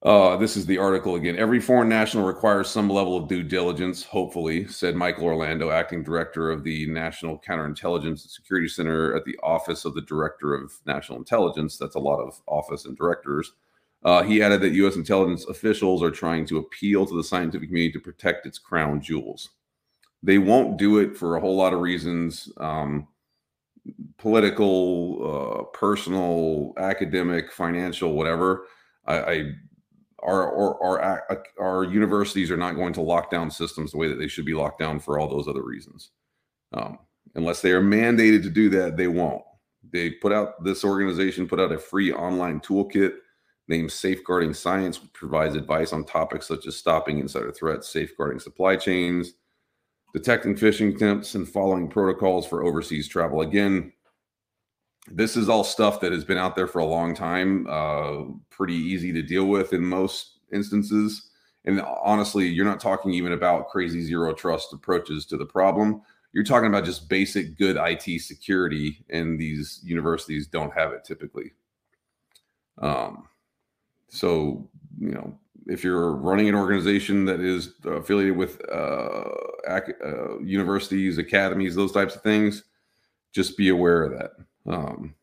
Uh, 0.05 0.37
this 0.37 0.55
is 0.55 0.67
the 0.67 0.77
article 0.77 1.15
again. 1.15 1.39
Every 1.39 1.59
foreign 1.59 1.89
national 1.89 2.27
requires 2.27 2.69
some 2.69 2.91
level 2.91 3.17
of 3.17 3.27
due 3.27 3.43
diligence, 3.43 4.03
hopefully, 4.03 4.69
said 4.69 4.95
Michael 4.95 5.25
Orlando, 5.25 5.71
acting 5.71 6.03
director 6.03 6.51
of 6.51 6.63
the 6.63 6.87
National 6.89 7.39
Counterintelligence 7.39 8.07
and 8.07 8.19
Security 8.21 8.69
Center 8.69 9.17
at 9.17 9.25
the 9.25 9.39
Office 9.43 9.87
of 9.87 9.95
the 9.95 10.03
Director 10.03 10.55
of 10.55 10.75
National 10.85 11.17
Intelligence. 11.17 11.79
That's 11.79 11.95
a 11.95 12.01
lot 12.01 12.21
of 12.21 12.39
office 12.47 12.85
and 12.85 12.95
directors. 12.99 13.53
Uh, 14.05 14.23
he 14.23 14.43
added 14.43 14.61
that 14.61 14.73
U.S. 14.73 14.97
intelligence 14.97 15.47
officials 15.47 16.03
are 16.03 16.11
trying 16.11 16.45
to 16.47 16.59
appeal 16.59 17.07
to 17.07 17.17
the 17.17 17.25
scientific 17.25 17.71
community 17.71 17.93
to 17.93 18.01
protect 18.01 18.45
its 18.45 18.59
crown 18.59 19.01
jewels. 19.01 19.53
They 20.23 20.37
won't 20.37 20.77
do 20.77 20.99
it 20.99 21.17
for 21.17 21.37
a 21.37 21.41
whole 21.41 21.57
lot 21.57 21.73
of 21.73 21.81
reasons 21.81 22.53
um, 22.59 23.09
political, 24.19 25.63
uh, 25.63 25.63
personal, 25.79 26.75
academic, 26.77 27.51
financial, 27.51 28.13
whatever. 28.13 28.67
I, 29.07 29.19
I 29.19 29.53
our, 30.25 30.81
our, 30.83 31.01
our, 31.03 31.45
our 31.59 31.85
universities 31.85 32.51
are 32.51 32.57
not 32.57 32.77
going 32.77 32.93
to 32.95 33.01
lock 33.01 33.31
down 33.31 33.51
systems 33.51 33.93
the 33.93 33.99
way 33.99 34.09
that 34.09 34.19
they 34.19 34.29
should 34.29 34.47
be 34.47 34.55
locked 34.55 34.79
down 34.79 34.99
for 34.99 35.19
all 35.19 35.29
those 35.29 35.49
other 35.49 35.63
reasons. 35.63 36.11
Um, 36.73 36.99
unless 37.35 37.61
they 37.61 37.73
are 37.73 37.83
mandated 37.83 38.43
to 38.43 38.51
do 38.51 38.69
that, 38.71 38.97
they 38.97 39.07
won't. 39.07 39.43
They 39.93 40.11
put 40.11 40.33
out 40.33 40.65
this 40.65 40.85
organization 40.85 41.47
put 41.47 41.61
out 41.61 41.73
a 41.73 41.79
free 41.79 42.13
online 42.13 42.61
toolkit 42.61 43.13
named 43.69 43.93
Safeguarding 43.93 44.55
Science, 44.55 45.01
which 45.01 45.13
provides 45.13 45.55
advice 45.55 45.93
on 45.93 46.05
topics 46.05 46.47
such 46.47 46.67
as 46.67 46.77
stopping 46.77 47.19
insider 47.19 47.53
threats, 47.53 47.89
safeguarding 47.89 48.39
supply 48.39 48.77
chains, 48.77 49.35
detecting 50.13 50.55
phishing 50.55 50.95
attempts, 50.95 51.35
and 51.35 51.49
following 51.49 51.89
protocols 51.89 52.47
for 52.47 52.65
overseas 52.65 53.09
travel. 53.09 53.41
Again, 53.43 53.93
this 55.11 55.37
is 55.37 55.49
all 55.49 55.65
stuff 55.65 56.01
that 56.01 56.13
has 56.13 56.25
been 56.25 56.39
out 56.39 56.57
there 56.57 56.67
for 56.67 56.79
a 56.79 56.87
long 56.87 57.15
time, 57.15 57.67
uh, 57.69 58.25
pretty 58.51 58.75
easy 58.75 59.13
to 59.13 59.23
deal 59.23 59.47
with 59.47 59.73
in 59.73 59.85
most 59.85 60.39
instances. 60.53 61.31
And 61.65 61.81
honestly, 61.81 62.47
you're 62.49 62.65
not 62.65 62.81
talking 62.81 63.13
even 63.13 63.33
about 63.33 63.69
crazy 63.69 64.03
zero 64.03 64.33
trust 64.35 64.73
approaches 64.73 65.27
to 65.27 65.37
the 65.37 65.47
problem. 65.47 66.03
You're 66.33 66.45
talking 66.45 66.69
about 66.69 66.85
just 66.85 67.09
basic 67.09 67.57
good 67.57 67.77
IT 67.79 68.21
security, 68.21 69.05
and 69.09 69.39
these 69.39 69.81
universities 69.85 70.47
don't 70.47 70.73
have 70.75 70.93
it 70.93 71.05
typically. 71.05 71.53
Um, 72.79 73.29
so, 74.09 74.69
you 74.99 75.13
know, 75.13 75.39
if 75.67 75.85
you're 75.85 76.13
running 76.17 76.49
an 76.49 76.55
organization 76.55 77.25
that 77.27 77.41
is 77.41 77.75
affiliated 77.85 78.37
with 78.37 78.61
uh, 78.71 79.25
ac- 79.69 79.95
uh, 80.05 80.39
universities, 80.41 81.19
academies, 81.19 81.75
those 81.75 81.93
types 81.93 82.15
of 82.17 82.23
things, 82.23 82.65
just 83.33 83.57
be 83.57 83.69
aware 83.69 84.03
of 84.03 84.19
that. 84.19 84.33
Um, 84.67 85.15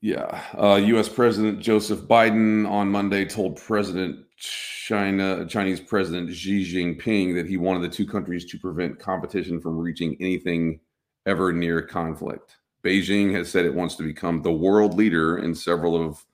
yeah, 0.00 0.44
uh, 0.58 0.76
U.S. 0.76 1.08
President 1.08 1.60
Joseph 1.60 2.00
Biden 2.00 2.68
on 2.68 2.90
Monday 2.90 3.24
told 3.24 3.56
President 3.56 4.24
China 4.36 5.46
Chinese 5.46 5.80
President 5.80 6.34
Xi 6.34 6.62
Jinping 6.62 7.34
that 7.34 7.46
he 7.46 7.56
wanted 7.56 7.82
the 7.82 7.94
two 7.94 8.06
countries 8.06 8.44
to 8.46 8.58
prevent 8.58 8.98
competition 8.98 9.60
from 9.60 9.78
reaching 9.78 10.16
anything 10.20 10.80
ever 11.24 11.52
near 11.52 11.80
conflict. 11.80 12.58
Beijing 12.84 13.32
has 13.34 13.50
said 13.50 13.64
it 13.64 13.74
wants 13.74 13.96
to 13.96 14.02
become 14.02 14.42
the 14.42 14.52
world 14.52 14.94
leader 14.94 15.38
in 15.38 15.54
several 15.54 15.96
of 15.96 16.24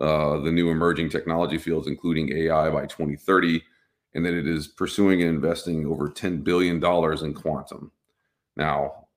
uh, 0.00 0.38
the 0.42 0.50
new 0.50 0.70
emerging 0.70 1.10
technology 1.10 1.58
fields, 1.58 1.86
including 1.86 2.32
AI, 2.32 2.70
by 2.70 2.86
2030, 2.86 3.62
and 4.14 4.24
that 4.24 4.32
it 4.32 4.46
is 4.46 4.68
pursuing 4.68 5.20
and 5.20 5.30
investing 5.30 5.86
over 5.86 6.08
$10 6.08 6.42
billion 6.42 6.76
in 6.76 7.34
quantum. 7.34 7.92
Now, 8.56 9.07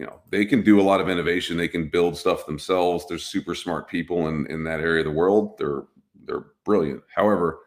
you 0.00 0.06
know 0.06 0.20
they 0.30 0.46
can 0.46 0.62
do 0.62 0.80
a 0.80 0.82
lot 0.82 1.00
of 1.00 1.08
innovation. 1.08 1.56
They 1.56 1.68
can 1.68 1.88
build 1.88 2.16
stuff 2.16 2.46
themselves. 2.46 3.04
They're 3.06 3.18
super 3.18 3.54
smart 3.54 3.88
people 3.88 4.28
in 4.28 4.46
in 4.46 4.64
that 4.64 4.80
area 4.80 5.00
of 5.00 5.06
the 5.06 5.12
world. 5.12 5.58
They're 5.58 5.84
they're 6.24 6.46
brilliant. 6.64 7.02
However 7.14 7.60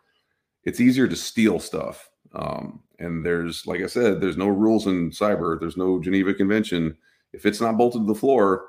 it's 0.65 0.79
easier 0.79 1.09
to 1.09 1.15
steal 1.15 1.59
stuff 1.59 2.09
um, 2.33 2.81
and 2.99 3.25
there's 3.25 3.67
like 3.67 3.81
i 3.81 3.85
said 3.85 4.21
there's 4.21 4.37
no 4.37 4.47
rules 4.47 4.87
in 4.87 5.11
cyber. 5.11 5.59
There's 5.59 5.77
no 5.77 6.01
geneva 6.01 6.33
convention. 6.33 6.97
If 7.33 7.45
it's 7.45 7.61
not 7.61 7.77
bolted 7.77 8.01
to 8.01 8.07
the 8.07 8.19
floor 8.19 8.65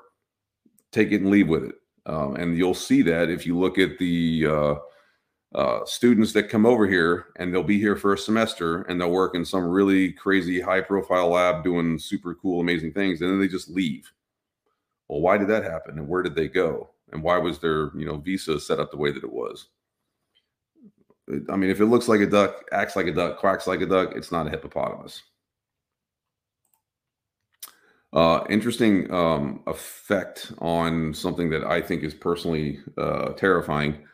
take 0.92 1.10
it 1.10 1.20
and 1.20 1.30
leave 1.30 1.48
with 1.48 1.64
it. 1.64 1.74
Um, 2.06 2.36
and 2.36 2.56
you'll 2.56 2.74
see 2.74 3.02
that 3.02 3.30
if 3.30 3.46
you 3.46 3.58
look 3.58 3.78
at 3.78 3.98
the 3.98 4.46
uh, 4.46 4.74
uh, 5.54 5.84
students 5.84 6.32
that 6.32 6.48
come 6.48 6.66
over 6.66 6.86
here 6.86 7.26
and 7.36 7.52
they'll 7.52 7.62
be 7.62 7.78
here 7.78 7.94
for 7.94 8.12
a 8.12 8.18
semester 8.18 8.82
and 8.82 9.00
they'll 9.00 9.10
work 9.10 9.36
in 9.36 9.44
some 9.44 9.64
really 9.64 10.10
crazy 10.12 10.60
high 10.60 10.80
profile 10.80 11.28
lab 11.28 11.62
doing 11.62 11.98
super 11.98 12.34
cool 12.34 12.60
amazing 12.60 12.92
things 12.92 13.20
and 13.20 13.30
then 13.30 13.38
they 13.38 13.46
just 13.46 13.70
leave. 13.70 14.10
Well 15.08 15.20
why 15.20 15.38
did 15.38 15.48
that 15.48 15.62
happen 15.62 15.98
and 15.98 16.08
where 16.08 16.22
did 16.22 16.34
they 16.34 16.48
go? 16.48 16.90
And 17.12 17.22
why 17.22 17.38
was 17.38 17.60
their 17.60 17.96
you 17.96 18.04
know 18.04 18.16
visa 18.16 18.58
set 18.58 18.80
up 18.80 18.90
the 18.90 18.96
way 18.96 19.12
that 19.12 19.22
it 19.22 19.32
was? 19.32 19.68
I 21.48 21.56
mean 21.56 21.70
if 21.70 21.80
it 21.80 21.86
looks 21.86 22.08
like 22.08 22.20
a 22.20 22.26
duck 22.26 22.64
acts 22.72 22.96
like 22.96 23.06
a 23.06 23.12
duck 23.12 23.38
quacks 23.38 23.68
like 23.68 23.80
a 23.80 23.86
duck 23.86 24.14
it's 24.16 24.32
not 24.32 24.48
a 24.48 24.50
hippopotamus. 24.50 25.22
Uh, 28.12 28.44
interesting 28.48 29.12
um, 29.12 29.62
effect 29.66 30.52
on 30.58 31.12
something 31.12 31.50
that 31.50 31.64
I 31.64 31.80
think 31.80 32.04
is 32.04 32.14
personally 32.14 32.78
uh, 32.96 33.30
terrifying 33.32 34.04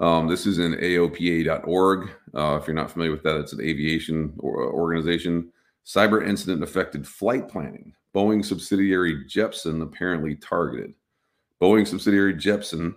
um, 0.00 0.26
this 0.26 0.46
is 0.46 0.58
in 0.58 0.74
AOPA.org. 0.74 2.10
Uh, 2.34 2.58
if 2.60 2.66
you're 2.66 2.74
not 2.74 2.90
familiar 2.90 3.12
with 3.12 3.22
that, 3.22 3.38
it's 3.38 3.52
an 3.52 3.60
aviation 3.60 4.32
organization. 4.40 5.52
Cyber 5.86 6.26
incident 6.26 6.62
affected 6.62 7.06
flight 7.06 7.48
planning. 7.48 7.94
Boeing 8.14 8.44
subsidiary 8.44 9.24
Jeppesen 9.26 9.82
apparently 9.82 10.36
targeted. 10.36 10.94
Boeing 11.60 11.86
subsidiary 11.86 12.34
Jeppesen, 12.34 12.94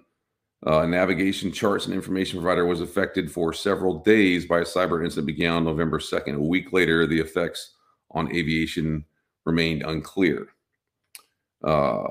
uh, 0.66 0.86
navigation 0.86 1.52
charts 1.52 1.86
and 1.86 1.94
information 1.94 2.40
provider, 2.40 2.66
was 2.66 2.82
affected 2.82 3.30
for 3.30 3.52
several 3.52 4.00
days 4.00 4.46
by 4.46 4.60
a 4.60 4.64
cyber 4.64 5.04
incident 5.04 5.28
began 5.28 5.54
on 5.54 5.66
November 5.66 6.00
2nd. 6.00 6.36
A 6.36 6.42
week 6.42 6.72
later, 6.72 7.06
the 7.06 7.20
effects 7.20 7.76
on 8.12 8.34
aviation 8.34 9.04
remained 9.46 9.84
unclear. 9.84 10.48
Uh, 11.64 12.04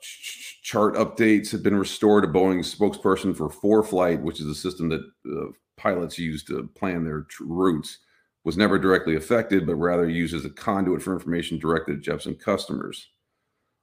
ch- 0.00 0.60
chart 0.62 0.94
updates 0.94 1.50
have 1.50 1.62
been 1.62 1.76
restored. 1.76 2.24
A 2.24 2.28
Boeing 2.28 2.60
spokesperson 2.60 3.36
for 3.36 3.48
ForeFlight, 3.48 4.22
which 4.22 4.40
is 4.40 4.46
a 4.46 4.54
system 4.54 4.88
that 4.90 5.02
uh, 5.26 5.52
pilots 5.76 6.18
use 6.18 6.44
to 6.44 6.68
plan 6.76 7.04
their 7.04 7.22
tr- 7.22 7.44
routes, 7.44 7.98
was 8.44 8.56
never 8.56 8.78
directly 8.78 9.16
affected, 9.16 9.66
but 9.66 9.74
rather 9.74 10.08
used 10.08 10.34
as 10.34 10.44
a 10.44 10.50
conduit 10.50 11.02
for 11.02 11.12
information 11.12 11.58
directed 11.58 11.96
at 11.96 12.02
Jeppesen 12.02 12.38
customers. 12.38 13.08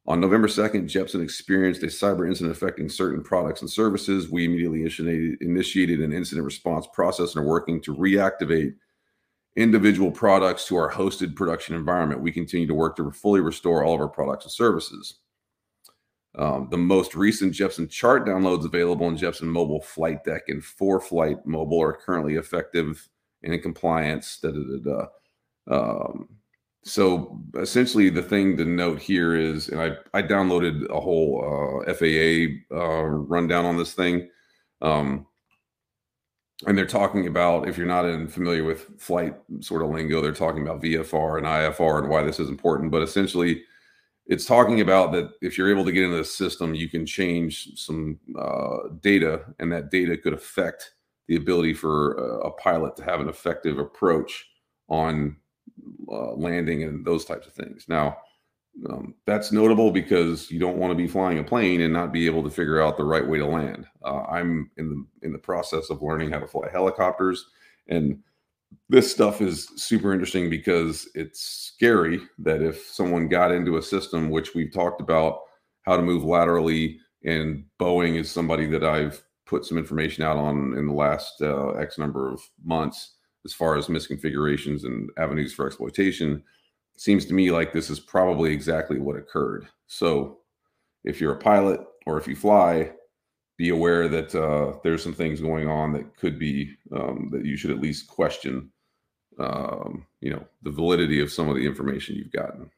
On 0.07 0.21
November 0.21 0.47
2nd, 0.47 0.85
Jeppesen 0.85 1.21
experienced 1.21 1.83
a 1.83 1.87
cyber 1.87 2.25
incident 2.25 2.55
affecting 2.55 2.87
certain 2.87 3.21
products 3.21 3.59
and 3.59 3.69
services. 3.69 4.31
We 4.31 4.45
immediately 4.45 4.79
initiated, 4.81 5.41
initiated 5.41 5.99
an 5.99 6.13
incident 6.13 6.45
response 6.45 6.87
process 6.93 7.35
and 7.35 7.43
are 7.43 7.47
working 7.47 7.81
to 7.81 7.93
reactivate 7.93 8.73
individual 9.57 10.11
products 10.11 10.67
to 10.67 10.75
our 10.77 10.89
hosted 10.89 11.35
production 11.35 11.75
environment. 11.75 12.21
We 12.21 12.31
continue 12.31 12.67
to 12.67 12.75
work 12.75 12.95
to 12.97 13.11
fully 13.11 13.41
restore 13.41 13.83
all 13.83 13.95
of 13.95 13.99
our 13.99 14.07
products 14.07 14.45
and 14.45 14.51
services. 14.51 15.15
Um, 16.37 16.67
the 16.69 16.77
most 16.77 17.15
recent 17.15 17.53
Jeppesen 17.53 17.89
chart 17.89 18.27
downloads 18.27 18.63
available 18.63 19.07
in 19.07 19.17
Jeppesen 19.17 19.47
Mobile 19.47 19.81
Flight 19.81 20.23
Deck 20.23 20.43
and 20.49 20.61
ForeFlight 20.61 21.43
Mobile 21.45 21.81
are 21.81 21.93
currently 21.93 22.35
effective 22.35 23.09
and 23.41 23.53
in 23.53 23.59
compliance. 23.59 24.39
Da, 24.39 24.51
da, 24.51 24.61
da, 24.83 25.07
um, 25.75 26.29
so 26.83 27.41
essentially, 27.57 28.09
the 28.09 28.21
thing 28.21 28.55
to 28.57 28.65
note 28.65 29.01
here 29.01 29.35
is, 29.35 29.69
and 29.69 29.81
I, 29.81 29.97
I 30.13 30.21
downloaded 30.21 30.87
a 30.89 30.99
whole 30.99 31.83
uh, 31.87 31.93
FAA 31.93 32.75
uh, 32.75 33.03
rundown 33.03 33.65
on 33.65 33.75
this 33.75 33.93
thing. 33.93 34.29
Um, 34.81 35.25
and 36.65 36.77
they're 36.77 36.85
talking 36.85 37.27
about 37.27 37.67
if 37.67 37.77
you're 37.77 37.85
not 37.85 38.05
in 38.05 38.27
familiar 38.27 38.63
with 38.63 38.99
flight 38.99 39.35
sort 39.59 39.83
of 39.83 39.89
lingo 39.89 40.21
they're 40.21 40.31
talking 40.31 40.63
about 40.63 40.81
vfr 40.81 41.37
and 41.37 41.45
ifr 41.45 41.99
and 41.99 42.09
why 42.09 42.23
this 42.23 42.39
is 42.39 42.49
important. 42.49 42.91
But 42.91 43.03
essentially 43.03 43.63
it's 44.25 44.45
talking 44.45 44.81
about 44.81 45.11
that 45.13 45.29
if 45.41 45.57
you're 45.57 45.69
able 45.69 45.85
to 45.85 45.91
get 45.91 46.03
into 46.03 46.17
the 46.17 46.25
system 46.25 46.73
you 46.73 46.89
can 46.89 47.05
change 47.05 47.69
some 47.75 48.19
uh, 48.37 48.89
data 49.01 49.41
and 49.59 49.71
that 49.71 49.91
data 49.91 50.17
could 50.17 50.33
affect 50.33 50.93
the 51.27 51.35
ability 51.35 51.73
for 51.73 52.13
a, 52.13 52.47
a 52.47 52.51
pilot 52.51 52.95
to 52.95 53.03
have 53.03 53.19
an 53.19 53.29
effective 53.29 53.77
approach 53.77 54.49
on 54.89 55.35
uh, 56.11 56.33
landing 56.33 56.83
and 56.83 57.05
those 57.05 57.25
types 57.25 57.45
of 57.45 57.53
things. 57.53 57.85
Now 57.87 58.17
um, 58.89 59.15
that's 59.25 59.51
notable 59.51 59.91
because 59.91 60.51
you 60.51 60.59
don't 60.59 60.77
want 60.77 60.91
to 60.91 60.95
be 60.95 61.07
flying 61.07 61.39
a 61.39 61.43
plane 61.43 61.81
and 61.81 61.93
not 61.93 62.13
be 62.13 62.25
able 62.25 62.43
to 62.43 62.49
figure 62.49 62.81
out 62.81 62.97
the 62.97 63.03
right 63.03 63.27
way 63.27 63.37
to 63.37 63.45
land. 63.45 63.85
Uh, 64.03 64.23
I'm 64.23 64.69
in 64.77 64.89
the 64.89 65.25
in 65.25 65.33
the 65.33 65.39
process 65.39 65.89
of 65.89 66.01
learning 66.01 66.31
how 66.31 66.39
to 66.39 66.47
fly 66.47 66.69
helicopters, 66.71 67.47
and 67.87 68.19
this 68.89 69.11
stuff 69.11 69.41
is 69.41 69.69
super 69.75 70.13
interesting 70.13 70.49
because 70.49 71.09
it's 71.15 71.39
scary 71.39 72.21
that 72.39 72.61
if 72.61 72.85
someone 72.85 73.27
got 73.27 73.51
into 73.51 73.77
a 73.77 73.81
system, 73.81 74.29
which 74.29 74.53
we've 74.53 74.73
talked 74.73 75.01
about 75.01 75.39
how 75.83 75.95
to 75.95 76.03
move 76.03 76.23
laterally, 76.23 76.99
and 77.23 77.65
Boeing 77.79 78.19
is 78.19 78.29
somebody 78.29 78.65
that 78.67 78.83
I've 78.83 79.23
put 79.45 79.65
some 79.65 79.77
information 79.77 80.23
out 80.23 80.37
on 80.37 80.77
in 80.77 80.87
the 80.87 80.93
last 80.93 81.41
uh, 81.41 81.69
X 81.69 81.97
number 81.97 82.31
of 82.31 82.41
months 82.63 83.13
as 83.45 83.53
far 83.53 83.77
as 83.77 83.87
misconfigurations 83.87 84.83
and 84.83 85.09
avenues 85.17 85.53
for 85.53 85.65
exploitation. 85.65 86.43
Seems 86.97 87.25
to 87.25 87.33
me 87.33 87.51
like 87.51 87.71
this 87.71 87.89
is 87.89 87.99
probably 87.99 88.51
exactly 88.51 88.99
what 88.99 89.15
occurred. 89.15 89.67
So, 89.85 90.39
if 91.03 91.21
you're 91.21 91.33
a 91.33 91.39
pilot 91.39 91.79
or 92.05 92.17
if 92.17 92.27
you 92.27 92.35
fly, 92.35 92.91
be 93.57 93.69
aware 93.69 94.07
that 94.07 94.35
uh, 94.35 94.77
there's 94.83 95.03
some 95.03 95.13
things 95.13 95.39
going 95.39 95.67
on 95.67 95.93
that 95.93 96.17
could 96.17 96.37
be 96.37 96.75
um, 96.91 97.29
that 97.31 97.45
you 97.45 97.55
should 97.55 97.71
at 97.71 97.79
least 97.79 98.07
question. 98.07 98.71
Um, 99.39 100.05
you 100.21 100.31
know, 100.31 100.45
the 100.63 100.71
validity 100.71 101.21
of 101.21 101.31
some 101.31 101.49
of 101.49 101.55
the 101.55 101.65
information 101.65 102.15
you've 102.15 102.31
gotten. 102.31 102.69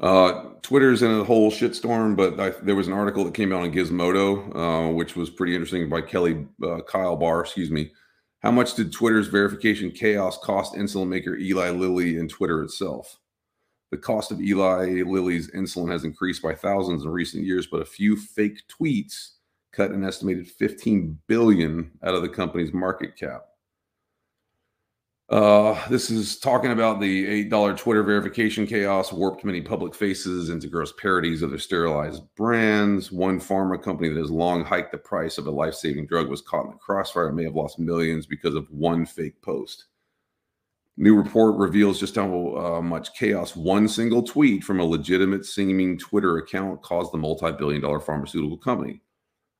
Uh, 0.00 0.54
Twitter's 0.62 1.02
in 1.02 1.10
a 1.10 1.24
whole 1.24 1.50
shitstorm, 1.50 2.16
but 2.16 2.40
I, 2.40 2.50
there 2.62 2.74
was 2.74 2.88
an 2.88 2.94
article 2.94 3.24
that 3.24 3.34
came 3.34 3.52
out 3.52 3.62
on 3.62 3.72
Gizmodo, 3.72 4.88
uh, 4.88 4.92
which 4.92 5.14
was 5.14 5.28
pretty 5.28 5.54
interesting 5.54 5.88
by 5.88 6.00
Kelly 6.00 6.46
uh, 6.64 6.80
Kyle 6.88 7.16
Barr. 7.16 7.40
Excuse 7.40 7.70
me. 7.70 7.92
How 8.40 8.50
much 8.50 8.74
did 8.74 8.90
Twitter's 8.90 9.28
verification 9.28 9.90
chaos 9.90 10.38
cost 10.38 10.74
insulin 10.74 11.08
maker 11.08 11.36
Eli 11.36 11.70
Lilly 11.70 12.16
and 12.16 12.30
Twitter 12.30 12.62
itself? 12.62 13.18
The 13.90 13.98
cost 13.98 14.30
of 14.30 14.40
Eli 14.40 15.02
Lilly's 15.02 15.50
insulin 15.50 15.90
has 15.90 16.04
increased 16.04 16.42
by 16.42 16.54
thousands 16.54 17.04
in 17.04 17.10
recent 17.10 17.44
years, 17.44 17.66
but 17.66 17.82
a 17.82 17.86
few 17.86 18.16
fake 18.16 18.62
tweets 18.68 19.32
cut 19.72 19.90
an 19.90 20.04
estimated 20.04 20.48
15 20.48 21.18
billion 21.26 21.90
out 22.02 22.14
of 22.14 22.22
the 22.22 22.28
company's 22.30 22.72
market 22.72 23.14
cap. 23.14 23.42
Uh, 25.30 25.78
this 25.88 26.10
is 26.10 26.40
talking 26.40 26.72
about 26.72 27.00
the 27.00 27.48
$8 27.48 27.76
Twitter 27.76 28.02
verification 28.02 28.66
chaos 28.66 29.12
warped 29.12 29.44
many 29.44 29.60
public 29.60 29.94
faces 29.94 30.50
into 30.50 30.66
gross 30.66 30.92
parodies 31.00 31.42
of 31.42 31.50
their 31.50 31.58
sterilized 31.60 32.24
brands. 32.34 33.12
One 33.12 33.38
pharma 33.38 33.80
company 33.80 34.08
that 34.08 34.18
has 34.18 34.32
long 34.32 34.64
hiked 34.64 34.90
the 34.90 34.98
price 34.98 35.38
of 35.38 35.46
a 35.46 35.50
life 35.52 35.74
saving 35.74 36.06
drug 36.08 36.28
was 36.28 36.42
caught 36.42 36.64
in 36.64 36.72
the 36.72 36.78
crossfire 36.78 37.28
and 37.28 37.36
may 37.36 37.44
have 37.44 37.54
lost 37.54 37.78
millions 37.78 38.26
because 38.26 38.56
of 38.56 38.68
one 38.70 39.06
fake 39.06 39.40
post. 39.40 39.86
New 40.96 41.16
report 41.16 41.56
reveals 41.56 42.00
just 42.00 42.16
how 42.16 42.56
uh, 42.56 42.82
much 42.82 43.14
chaos 43.14 43.54
one 43.54 43.86
single 43.86 44.24
tweet 44.24 44.64
from 44.64 44.80
a 44.80 44.84
legitimate 44.84 45.46
seeming 45.46 45.96
Twitter 45.96 46.38
account 46.38 46.82
caused 46.82 47.12
the 47.12 47.18
multi 47.18 47.52
billion 47.52 47.80
dollar 47.80 48.00
pharmaceutical 48.00 48.58
company. 48.58 49.00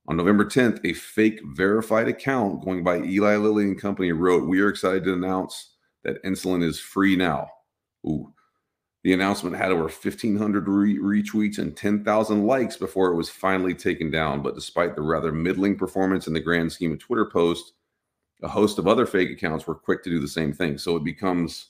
On 0.07 0.17
November 0.17 0.45
10th, 0.45 0.83
a 0.83 0.93
fake 0.93 1.39
verified 1.43 2.07
account 2.07 2.63
going 2.65 2.83
by 2.83 2.97
Eli 2.97 3.35
Lilly 3.35 3.65
and 3.65 3.79
Company 3.79 4.11
wrote, 4.11 4.47
We 4.47 4.61
are 4.61 4.69
excited 4.69 5.03
to 5.05 5.13
announce 5.13 5.75
that 6.03 6.23
insulin 6.23 6.63
is 6.63 6.79
free 6.79 7.15
now. 7.15 7.49
Ooh. 8.07 8.33
The 9.03 9.13
announcement 9.13 9.55
had 9.55 9.71
over 9.71 9.83
1,500 9.83 10.67
re- 10.67 10.99
retweets 10.99 11.57
and 11.57 11.75
10,000 11.75 12.45
likes 12.45 12.77
before 12.77 13.11
it 13.11 13.15
was 13.15 13.29
finally 13.29 13.73
taken 13.73 14.11
down. 14.11 14.43
But 14.43 14.55
despite 14.55 14.95
the 14.95 15.01
rather 15.01 15.31
middling 15.31 15.75
performance 15.75 16.27
in 16.27 16.33
the 16.33 16.39
grand 16.39 16.71
scheme 16.71 16.91
of 16.91 16.99
Twitter 16.99 17.25
posts, 17.25 17.73
a 18.43 18.47
host 18.47 18.79
of 18.79 18.87
other 18.87 19.05
fake 19.05 19.31
accounts 19.31 19.65
were 19.65 19.75
quick 19.75 20.03
to 20.03 20.09
do 20.09 20.19
the 20.19 20.27
same 20.27 20.53
thing. 20.53 20.77
So 20.77 20.95
it 20.95 21.03
becomes 21.03 21.69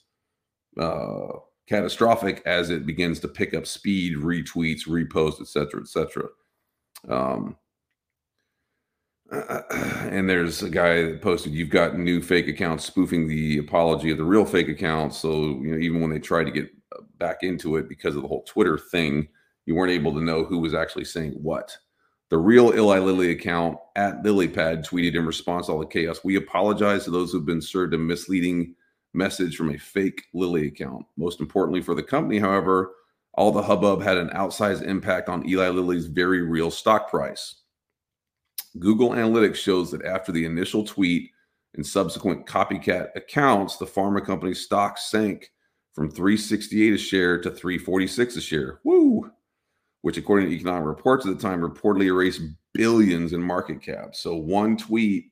uh, 0.80 1.28
catastrophic 1.68 2.42
as 2.46 2.70
it 2.70 2.86
begins 2.86 3.20
to 3.22 3.28
pick 3.28 3.54
up 3.54 3.66
speed, 3.66 4.18
retweets, 4.18 4.88
reposts, 4.88 5.42
etc., 5.42 5.82
etc. 5.82 6.28
Um, 7.08 7.58
and 9.72 10.30
there's 10.30 10.62
a 10.62 10.70
guy 10.70 11.04
that 11.04 11.22
posted, 11.22 11.54
"You've 11.54 11.70
got 11.70 11.98
new 11.98 12.22
fake 12.22 12.50
accounts 12.50 12.84
spoofing 12.86 13.28
the 13.28 13.60
apology 13.60 14.12
of 14.12 14.18
the 14.18 14.26
real 14.26 14.44
fake 14.44 14.68
accounts." 14.68 15.18
So 15.18 15.32
you 15.62 15.72
know, 15.72 15.78
even 15.78 16.02
when 16.02 16.10
they 16.10 16.20
tried 16.20 16.46
to 16.46 16.52
get 16.52 16.70
back 17.18 17.38
into 17.42 17.78
it 17.78 17.88
because 17.88 18.16
of 18.16 18.24
the 18.24 18.28
whole 18.28 18.44
Twitter 18.44 18.78
thing, 18.78 19.30
you 19.66 19.76
weren't 19.76 19.92
able 19.92 20.14
to 20.14 20.22
know 20.22 20.44
who 20.44 20.60
was 20.60 20.74
actually 20.74 21.06
saying 21.06 21.32
what. 21.34 21.78
The 22.30 22.38
real 22.38 22.74
Eli 22.74 23.00
Lilly 23.00 23.32
account 23.32 23.78
at 23.96 24.22
LillyPad 24.24 24.86
tweeted 24.86 25.16
in 25.16 25.26
response 25.26 25.68
to 25.68 25.74
all 25.74 25.80
the 25.80 25.86
chaos, 25.86 26.26
"We 26.26 26.36
apologize 26.36 27.06
to 27.06 27.12
those 27.12 27.32
who've 27.32 27.46
been 27.46 27.62
served 27.62 27.94
a 27.94 27.98
misleading 27.98 28.76
message 29.14 29.56
from 29.56 29.70
a 29.72 29.78
fake 29.78 30.24
Lilly 30.34 30.68
account. 30.68 31.06
Most 31.16 31.40
importantly 31.40 31.82
for 31.82 31.96
the 31.96 32.04
company, 32.04 32.40
however." 32.40 32.92
All 33.36 33.54
the 33.54 33.62
hubbub 33.62 34.02
had 34.02 34.18
an 34.18 34.28
outsized 34.32 34.84
impact 34.84 35.30
on 35.30 35.48
Eli 35.48 35.70
Lilly's 35.70 36.08
very 36.08 36.42
real 36.42 36.70
stock 36.70 37.10
price. 37.10 37.62
Google 38.80 39.10
Analytics 39.10 39.56
shows 39.56 39.92
that 39.92 40.06
after 40.06 40.32
the 40.32 40.46
initial 40.46 40.84
tweet 40.84 41.32
and 41.76 41.86
subsequent 41.86 42.46
copycat 42.46 43.10
accounts, 43.16 43.78
the 43.78 43.86
pharma 43.86 44.26
company's 44.26 44.62
stock 44.62 44.98
sank 44.98 45.52
from 45.94 46.10
368 46.10 46.94
a 46.94 46.98
share 46.98 47.42
to 47.42 47.52
346 47.52 48.36
a 48.38 48.42
share. 48.42 48.80
Woo! 48.84 49.30
Which, 50.02 50.18
according 50.18 50.50
to 50.50 50.56
economic 50.56 50.88
reports 50.88 51.26
at 51.26 51.36
the 51.36 51.42
time, 51.42 51.62
reportedly 51.62 52.06
erased 52.06 52.42
billions 52.74 53.34
in 53.34 53.42
market 53.42 53.82
cap. 53.82 54.16
So 54.16 54.36
one 54.36 54.78
tweet 54.78 55.32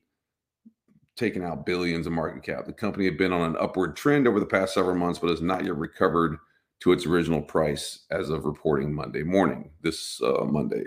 taken 1.16 1.44
out 1.44 1.66
billions 1.66 2.08
in 2.08 2.14
market 2.14 2.44
cap. 2.44 2.66
The 2.66 2.74
company 2.74 3.06
had 3.06 3.18
been 3.18 3.34
on 3.34 3.42
an 3.42 3.58
upward 3.60 3.96
trend 3.96 4.28
over 4.28 4.40
the 4.40 4.46
past 4.46 4.74
several 4.74 4.96
months, 4.96 5.20
but 5.20 5.30
has 5.30 5.42
not 5.42 5.66
yet 5.66 5.76
recovered 5.76 6.38
to 6.82 6.94
its 6.94 7.06
original 7.06 7.42
price 7.42 8.06
as 8.10 8.30
of 8.30 8.46
reporting 8.46 8.94
Monday 8.94 9.24
morning, 9.24 9.70
this 9.82 10.22
uh, 10.22 10.46
Monday, 10.46 10.86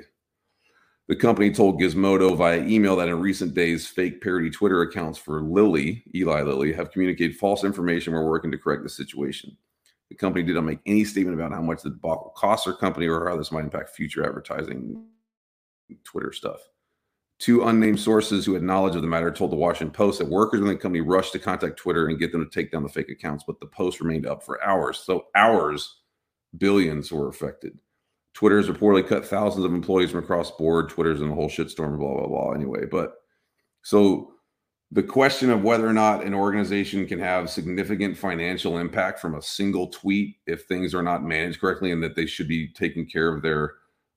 the 1.13 1.17
company 1.17 1.51
told 1.51 1.79
Gizmodo 1.79 2.35
via 2.35 2.65
email 2.65 2.97
that 2.97 3.11
in 3.11 3.21
recent 3.21 3.53
days, 3.53 3.87
fake 3.87 4.23
parody 4.23 4.49
Twitter 4.49 4.81
accounts 4.81 5.19
for 5.19 5.43
Lilly, 5.43 6.03
Eli 6.15 6.41
Lilly, 6.41 6.73
have 6.73 6.91
communicated 6.91 7.37
false 7.37 7.65
information. 7.65 8.15
We're 8.15 8.25
working 8.25 8.51
to 8.51 8.57
correct 8.57 8.83
the 8.83 8.89
situation. 8.89 9.55
The 10.09 10.15
company 10.15 10.43
did 10.43 10.55
not 10.55 10.65
make 10.65 10.79
any 10.87 11.05
statement 11.05 11.39
about 11.39 11.53
how 11.53 11.61
much 11.61 11.83
the 11.83 11.91
debacle 11.91 12.33
costs 12.35 12.65
their 12.65 12.73
company 12.73 13.09
or 13.09 13.29
how 13.29 13.37
this 13.37 13.53
might 13.53 13.65
impact 13.65 13.95
future 13.95 14.27
advertising 14.27 15.05
Twitter 16.03 16.33
stuff. 16.33 16.61
Two 17.39 17.65
unnamed 17.65 18.01
sources 18.01 18.47
who 18.47 18.55
had 18.55 18.63
knowledge 18.63 18.97
of 18.97 19.03
the 19.03 19.07
matter 19.07 19.31
told 19.31 19.53
the 19.53 19.57
Washington 19.57 19.93
Post 19.93 20.19
that 20.19 20.31
workers 20.31 20.61
within 20.61 20.75
the 20.75 20.81
company 20.81 21.03
rushed 21.03 21.35
to 21.35 21.39
contact 21.39 21.77
Twitter 21.77 22.07
and 22.07 22.19
get 22.19 22.33
them 22.33 22.43
to 22.43 22.51
take 22.51 22.73
down 22.73 22.85
the 22.85 22.89
fake 22.89 23.11
accounts, 23.11 23.45
but 23.47 23.61
the 23.61 23.67
post 23.67 24.01
remained 24.01 24.27
up 24.27 24.43
for 24.43 24.65
hours. 24.65 24.99
So, 25.01 25.27
hours, 25.35 25.95
billions 26.57 27.13
were 27.13 27.29
affected. 27.29 27.79
Twitter 28.35 28.57
has 28.57 28.69
reportedly 28.69 29.07
cut 29.07 29.27
thousands 29.27 29.65
of 29.65 29.75
employees 29.75 30.11
from 30.11 30.23
across 30.23 30.51
board. 30.53 30.89
Twitter's 30.89 31.21
in 31.21 31.31
a 31.31 31.35
whole 31.35 31.49
shitstorm, 31.49 31.99
blah, 31.99 32.15
blah, 32.15 32.27
blah. 32.27 32.53
Anyway, 32.53 32.87
but 32.87 33.15
so 33.83 34.33
the 34.91 35.03
question 35.03 35.51
of 35.51 35.63
whether 35.63 35.87
or 35.87 35.93
not 35.93 36.25
an 36.25 36.35
organization 36.35 37.07
can 37.07 37.19
have 37.19 37.49
significant 37.49 38.17
financial 38.17 38.79
impact 38.79 39.21
from 39.21 39.35
a 39.35 39.43
single 39.43 39.87
tweet 39.87 40.37
if 40.47 40.65
things 40.65 40.95
are 40.95 41.03
not 41.03 41.25
managed 41.25 41.61
correctly 41.61 41.93
and 41.93 42.03
that 42.03 42.15
they 42.15 42.27
should 42.27 42.47
be 42.47 42.69
taking 42.69 43.07
care 43.07 43.35
of 43.35 43.43
their 43.43 43.75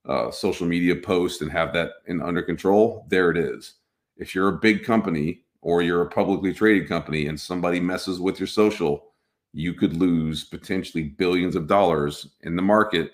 uh, 0.07 0.29
social 0.29 0.67
media 0.67 0.95
post 0.95 1.41
and 1.41 1.51
have 1.51 1.73
that 1.73 1.91
in 2.07 2.21
under 2.21 2.41
control, 2.41 3.05
there 3.09 3.31
it 3.31 3.37
is. 3.37 3.75
If 4.17 4.35
you're 4.35 4.49
a 4.49 4.59
big 4.59 4.83
company 4.83 5.41
or 5.61 5.81
you're 5.81 6.03
a 6.03 6.09
publicly 6.09 6.53
traded 6.53 6.87
company 6.87 7.27
and 7.27 7.39
somebody 7.39 7.79
messes 7.79 8.19
with 8.19 8.39
your 8.39 8.47
social, 8.47 9.13
you 9.53 9.73
could 9.73 9.95
lose 9.95 10.43
potentially 10.43 11.03
billions 11.03 11.55
of 11.55 11.67
dollars 11.67 12.27
in 12.41 12.55
the 12.55 12.61
market 12.61 13.13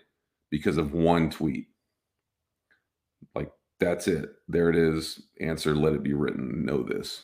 because 0.51 0.77
of 0.77 0.93
one 0.93 1.31
tweet. 1.31 1.67
Like 3.33 3.51
that's 3.79 4.07
it. 4.07 4.29
There 4.47 4.69
it 4.69 4.75
is. 4.75 5.23
Answer, 5.39 5.73
let 5.75 5.93
it 5.93 6.03
be 6.03 6.13
written. 6.13 6.63
Know 6.65 6.83
this. 6.83 7.23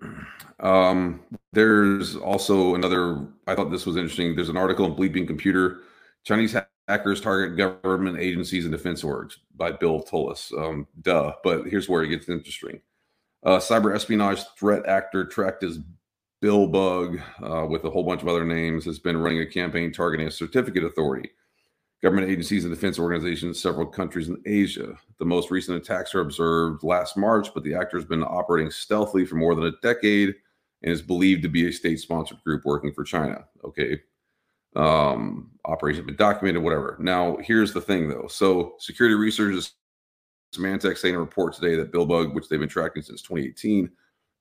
um, 0.61 1.21
there's 1.53 2.17
also 2.17 2.75
another, 2.75 3.27
I 3.47 3.55
thought 3.55 3.71
this 3.71 3.87
was 3.87 3.97
interesting. 3.97 4.35
There's 4.35 4.49
an 4.49 4.57
article 4.57 4.87
in 4.87 4.95
Bleeping 4.95 5.27
Computer 5.27 5.83
Chinese 6.25 6.57
hackers 6.89 7.21
target 7.21 7.57
government 7.57 8.19
agencies 8.19 8.65
and 8.65 8.73
defense 8.73 9.03
orgs 9.03 9.35
by 9.57 9.71
Bill 9.73 10.03
Toulas. 10.03 10.57
Um, 10.59 10.87
duh, 11.03 11.35
but 11.45 11.67
here's 11.67 11.89
where 11.89 12.03
it 12.03 12.09
gets 12.09 12.29
interesting. 12.29 12.81
Uh, 13.45 13.59
cyber 13.59 13.95
espionage 13.95 14.41
threat 14.59 14.87
actor 14.87 15.27
tracked 15.27 15.63
as 15.63 15.81
Billbug, 16.45 17.23
uh, 17.43 17.67
with 17.67 17.85
a 17.85 17.91
whole 17.91 18.03
bunch 18.03 18.21
of 18.21 18.29
other 18.29 18.45
names, 18.45 18.85
has 18.85 18.99
been 18.99 19.17
running 19.17 19.41
a 19.41 19.47
campaign 19.47 19.91
targeting 19.91 20.27
a 20.27 20.31
certificate 20.31 20.85
authority, 20.85 21.31
government 22.03 22.31
agencies, 22.31 22.67
and 22.67 22.75
defense 22.75 22.99
organizations 22.99 23.57
in 23.57 23.61
several 23.61 23.87
countries 23.87 24.29
in 24.29 24.37
Asia. 24.45 24.95
The 25.19 25.25
most 25.25 25.51
recent 25.51 25.79
attacks 25.79 26.15
are 26.15 26.21
observed 26.21 26.83
last 26.83 27.17
March, 27.17 27.55
but 27.55 27.65
the 27.65 27.75
actor 27.75 27.97
has 27.97 28.05
been 28.05 28.23
operating 28.23 28.71
stealthily 28.71 29.25
for 29.25 29.37
more 29.37 29.55
than 29.55 29.65
a 29.65 29.81
decade 29.83 30.35
and 30.83 30.93
is 30.93 31.01
believed 31.01 31.43
to 31.45 31.49
be 31.49 31.67
a 31.67 31.73
state 31.73 32.01
sponsored 32.01 32.45
group 32.45 32.67
working 32.67 32.93
for 32.93 33.05
China. 33.05 33.47
Okay. 33.65 34.03
Um, 34.77 35.51
operations 35.65 36.01
have 36.01 36.07
been 36.07 36.17
documented, 36.17 36.63
whatever. 36.63 36.99
Now, 37.01 37.39
here's 37.39 37.73
the 37.73 37.81
thing 37.81 38.07
though. 38.07 38.27
So, 38.29 38.75
security 38.81 39.15
researchers, 39.15 39.73
Symantec, 40.55 40.99
saying 40.99 41.15
in 41.15 41.21
a 41.21 41.23
report 41.23 41.55
today 41.55 41.75
that 41.77 41.91
Billbug, 41.91 42.35
which 42.35 42.51
they've 42.51 42.61
been 42.61 42.69
tracking 42.69 43.03
since 43.03 43.23
2018, 43.23 43.91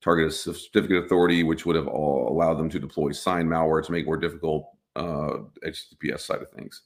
target 0.04 0.28
a 0.28 0.32
certificate 0.32 1.06
authority, 1.06 1.44
which 1.44 1.66
would 1.66 1.76
have 1.76 1.88
all 1.88 2.30
allowed 2.30 2.56
them 2.56 2.70
to 2.70 2.80
deploy 2.80 3.12
sign 3.12 3.48
malware 3.48 3.84
to 3.84 3.92
make 3.92 4.06
more 4.06 4.18
difficult 4.18 4.70
uh, 4.96 5.38
HTTPS 5.66 6.22
side 6.22 6.42
of 6.42 6.52
things. 6.52 6.82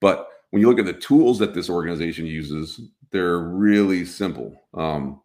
But 0.00 0.28
when 0.50 0.60
you 0.60 0.68
look 0.68 0.78
at 0.78 0.86
the 0.86 0.92
tools 0.92 1.38
that 1.38 1.54
this 1.54 1.70
organization 1.70 2.26
uses, 2.26 2.80
they're 3.10 3.38
really 3.38 4.04
simple. 4.04 4.54
Um, 4.74 5.20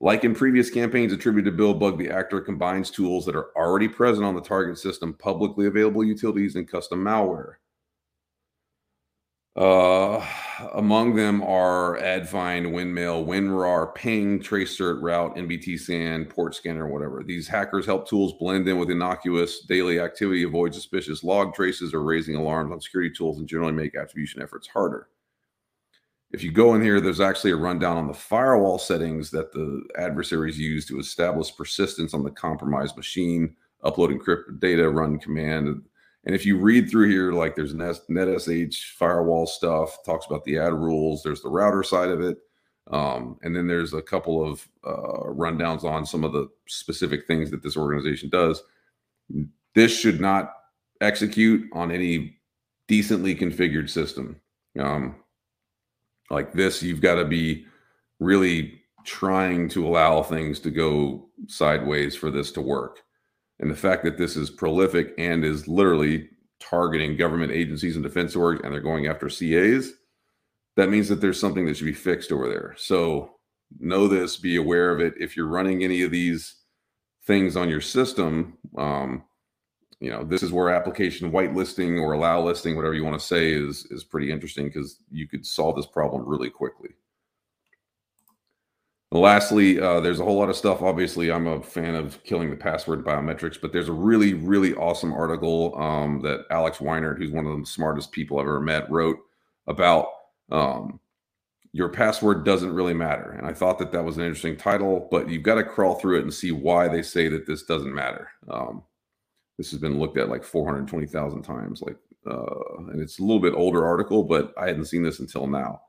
like 0.00 0.24
in 0.24 0.34
previous 0.34 0.70
campaigns 0.70 1.12
attributed 1.12 1.56
to 1.56 1.62
Billbug, 1.62 1.98
the 1.98 2.10
actor 2.10 2.40
combines 2.40 2.90
tools 2.90 3.26
that 3.26 3.34
are 3.34 3.56
already 3.56 3.88
present 3.88 4.24
on 4.24 4.34
the 4.34 4.40
target 4.40 4.78
system, 4.78 5.14
publicly 5.14 5.66
available 5.66 6.04
utilities, 6.04 6.54
and 6.54 6.68
custom 6.68 7.04
malware. 7.04 7.54
Uh, 9.58 10.24
among 10.74 11.16
them 11.16 11.42
are 11.42 11.98
AdFind, 11.98 12.70
Windmail, 12.70 13.26
WinRAR, 13.26 13.92
Ping, 13.92 14.38
TraceCert, 14.38 15.02
Route, 15.02 15.34
NBT 15.34 15.80
Scan, 15.80 16.26
Port 16.26 16.54
Scanner, 16.54 16.86
whatever. 16.86 17.24
These 17.24 17.48
hackers 17.48 17.84
help 17.84 18.08
tools 18.08 18.34
blend 18.38 18.68
in 18.68 18.78
with 18.78 18.88
innocuous 18.88 19.62
daily 19.62 19.98
activity, 19.98 20.44
avoid 20.44 20.74
suspicious 20.74 21.24
log 21.24 21.54
traces, 21.54 21.92
or 21.92 22.04
raising 22.04 22.36
alarms 22.36 22.70
on 22.70 22.80
security 22.80 23.12
tools, 23.12 23.38
and 23.38 23.48
generally 23.48 23.72
make 23.72 23.96
attribution 23.96 24.40
efforts 24.40 24.68
harder. 24.68 25.08
If 26.30 26.44
you 26.44 26.52
go 26.52 26.76
in 26.76 26.82
here, 26.82 27.00
there's 27.00 27.20
actually 27.20 27.50
a 27.50 27.56
rundown 27.56 27.96
on 27.96 28.06
the 28.06 28.14
firewall 28.14 28.78
settings 28.78 29.28
that 29.32 29.50
the 29.52 29.82
adversaries 29.98 30.58
use 30.58 30.86
to 30.86 31.00
establish 31.00 31.56
persistence 31.56 32.14
on 32.14 32.22
the 32.22 32.30
compromised 32.30 32.96
machine, 32.96 33.56
upload 33.82 34.16
encrypted 34.16 34.60
data, 34.60 34.88
run 34.88 35.18
command, 35.18 35.82
and 36.28 36.34
if 36.34 36.44
you 36.44 36.58
read 36.58 36.90
through 36.90 37.08
here, 37.08 37.32
like 37.32 37.56
there's 37.56 37.72
NetSH 37.72 38.92
firewall 38.98 39.46
stuff, 39.46 40.04
talks 40.04 40.26
about 40.26 40.44
the 40.44 40.58
ad 40.58 40.74
rules, 40.74 41.22
there's 41.22 41.40
the 41.40 41.48
router 41.48 41.82
side 41.82 42.10
of 42.10 42.20
it. 42.20 42.36
Um, 42.90 43.38
and 43.42 43.56
then 43.56 43.66
there's 43.66 43.94
a 43.94 44.02
couple 44.02 44.44
of 44.44 44.68
uh, 44.86 45.24
rundowns 45.32 45.84
on 45.84 46.04
some 46.04 46.24
of 46.24 46.34
the 46.34 46.50
specific 46.66 47.26
things 47.26 47.50
that 47.50 47.62
this 47.62 47.78
organization 47.78 48.28
does. 48.28 48.62
This 49.74 49.98
should 49.98 50.20
not 50.20 50.52
execute 51.00 51.66
on 51.72 51.90
any 51.90 52.36
decently 52.88 53.34
configured 53.34 53.88
system. 53.88 54.38
Um, 54.78 55.16
like 56.28 56.52
this, 56.52 56.82
you've 56.82 57.00
got 57.00 57.14
to 57.14 57.24
be 57.24 57.64
really 58.20 58.82
trying 59.04 59.66
to 59.70 59.86
allow 59.88 60.22
things 60.22 60.60
to 60.60 60.70
go 60.70 61.30
sideways 61.46 62.14
for 62.14 62.30
this 62.30 62.52
to 62.52 62.60
work. 62.60 63.02
And 63.60 63.70
the 63.70 63.76
fact 63.76 64.04
that 64.04 64.18
this 64.18 64.36
is 64.36 64.50
prolific 64.50 65.14
and 65.18 65.44
is 65.44 65.66
literally 65.66 66.28
targeting 66.60 67.16
government 67.16 67.52
agencies 67.52 67.96
and 67.96 68.02
defense 68.02 68.34
orgs 68.34 68.62
and 68.62 68.72
they're 68.72 68.80
going 68.80 69.06
after 69.06 69.28
CAs, 69.28 69.92
that 70.76 70.90
means 70.90 71.08
that 71.08 71.20
there's 71.20 71.40
something 71.40 71.66
that 71.66 71.76
should 71.76 71.86
be 71.86 71.92
fixed 71.92 72.30
over 72.30 72.48
there. 72.48 72.74
So 72.78 73.38
know 73.80 74.06
this, 74.08 74.36
be 74.36 74.56
aware 74.56 74.90
of 74.90 75.00
it. 75.00 75.14
If 75.18 75.36
you're 75.36 75.48
running 75.48 75.82
any 75.82 76.02
of 76.02 76.10
these 76.10 76.54
things 77.26 77.56
on 77.56 77.68
your 77.68 77.80
system, 77.80 78.56
um, 78.76 79.24
you 80.00 80.10
know, 80.10 80.22
this 80.22 80.42
is 80.42 80.52
where 80.52 80.70
application 80.70 81.32
whitelisting 81.32 82.00
or 82.00 82.12
allow 82.12 82.40
listing, 82.40 82.76
whatever 82.76 82.94
you 82.94 83.04
want 83.04 83.18
to 83.18 83.26
say, 83.26 83.52
is 83.52 83.86
is 83.90 84.04
pretty 84.04 84.30
interesting 84.30 84.66
because 84.66 85.00
you 85.10 85.26
could 85.26 85.44
solve 85.44 85.74
this 85.74 85.86
problem 85.86 86.26
really 86.26 86.50
quickly. 86.50 86.90
Lastly, 89.10 89.80
uh, 89.80 90.00
there's 90.00 90.20
a 90.20 90.24
whole 90.24 90.36
lot 90.36 90.50
of 90.50 90.56
stuff. 90.56 90.82
Obviously, 90.82 91.32
I'm 91.32 91.46
a 91.46 91.62
fan 91.62 91.94
of 91.94 92.22
killing 92.24 92.50
the 92.50 92.56
password 92.56 93.04
biometrics, 93.06 93.58
but 93.58 93.72
there's 93.72 93.88
a 93.88 93.92
really, 93.92 94.34
really 94.34 94.74
awesome 94.74 95.14
article 95.14 95.74
um, 95.80 96.20
that 96.20 96.44
Alex 96.50 96.78
Weinert, 96.78 97.16
who's 97.16 97.30
one 97.30 97.46
of 97.46 97.58
the 97.58 97.64
smartest 97.64 98.12
people 98.12 98.38
I've 98.38 98.44
ever 98.44 98.60
met, 98.60 98.90
wrote 98.90 99.16
about 99.66 100.08
um, 100.52 101.00
your 101.72 101.88
password 101.88 102.44
doesn't 102.44 102.72
really 102.72 102.92
matter. 102.92 103.30
And 103.30 103.46
I 103.46 103.54
thought 103.54 103.78
that 103.78 103.92
that 103.92 104.04
was 104.04 104.18
an 104.18 104.24
interesting 104.24 104.58
title, 104.58 105.08
but 105.10 105.30
you've 105.30 105.42
got 105.42 105.54
to 105.54 105.64
crawl 105.64 105.94
through 105.94 106.18
it 106.18 106.24
and 106.24 106.34
see 106.34 106.52
why 106.52 106.86
they 106.86 107.00
say 107.02 107.28
that 107.28 107.46
this 107.46 107.62
doesn't 107.62 107.94
matter. 107.94 108.28
Um, 108.50 108.82
this 109.56 109.70
has 109.70 109.80
been 109.80 109.98
looked 109.98 110.18
at 110.18 110.28
like 110.28 110.44
420,000 110.44 111.42
times, 111.42 111.80
like, 111.80 111.96
uh, 112.30 112.76
and 112.90 113.00
it's 113.00 113.20
a 113.20 113.22
little 113.22 113.40
bit 113.40 113.54
older 113.54 113.86
article, 113.86 114.22
but 114.22 114.52
I 114.58 114.66
hadn't 114.66 114.84
seen 114.84 115.02
this 115.02 115.20
until 115.20 115.46
now 115.46 115.80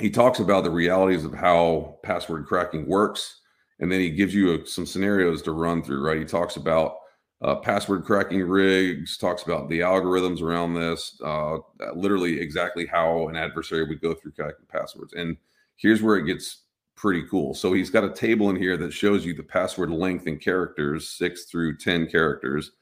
he 0.00 0.10
talks 0.10 0.38
about 0.38 0.64
the 0.64 0.70
realities 0.70 1.24
of 1.24 1.34
how 1.34 1.98
password 2.02 2.46
cracking 2.46 2.86
works 2.86 3.40
and 3.80 3.90
then 3.90 4.00
he 4.00 4.10
gives 4.10 4.34
you 4.34 4.54
a, 4.54 4.66
some 4.66 4.86
scenarios 4.86 5.42
to 5.42 5.52
run 5.52 5.82
through 5.82 6.02
right? 6.02 6.18
He 6.18 6.24
talks 6.24 6.56
about 6.56 6.96
uh, 7.40 7.56
password 7.56 8.04
cracking 8.04 8.42
rigs 8.42 9.16
talks 9.16 9.42
about 9.42 9.68
the 9.68 9.80
algorithms 9.80 10.42
around 10.42 10.74
this 10.74 11.20
uh, 11.24 11.58
literally 11.94 12.40
exactly 12.40 12.86
how 12.86 13.28
an 13.28 13.36
adversary 13.36 13.84
would 13.84 14.00
go 14.00 14.14
through 14.14 14.32
cracking 14.32 14.66
passwords 14.68 15.12
and 15.12 15.36
here's 15.76 16.02
where 16.02 16.16
it 16.16 16.26
gets 16.26 16.64
pretty 16.98 17.22
cool. 17.30 17.54
So 17.54 17.72
he's 17.72 17.90
got 17.90 18.02
a 18.02 18.12
table 18.12 18.50
in 18.50 18.56
here 18.56 18.76
that 18.76 18.92
shows 18.92 19.24
you 19.24 19.32
the 19.32 19.42
password 19.42 19.90
length 19.90 20.26
in 20.26 20.36
characters 20.36 21.08
6 21.10 21.44
through 21.44 21.76
10 21.76 22.08
characters 22.08 22.72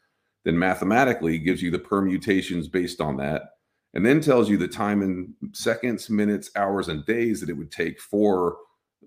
then 0.45 0.59
mathematically 0.59 1.39
gives 1.39 1.61
you 1.61 1.71
the 1.73 1.79
permutations 1.79 2.69
based 2.69 3.01
on 3.01 3.17
that 3.17 3.56
and 3.97 4.05
then 4.05 4.21
tells 4.21 4.51
you 4.51 4.59
the 4.59 4.69
time 4.69 5.01
in 5.01 5.33
seconds, 5.55 6.11
minutes, 6.11 6.51
hours, 6.55 6.89
and 6.89 7.07
days 7.07 7.41
that 7.41 7.49
it 7.49 7.57
would 7.57 7.73
take 7.73 7.99
for 7.99 8.59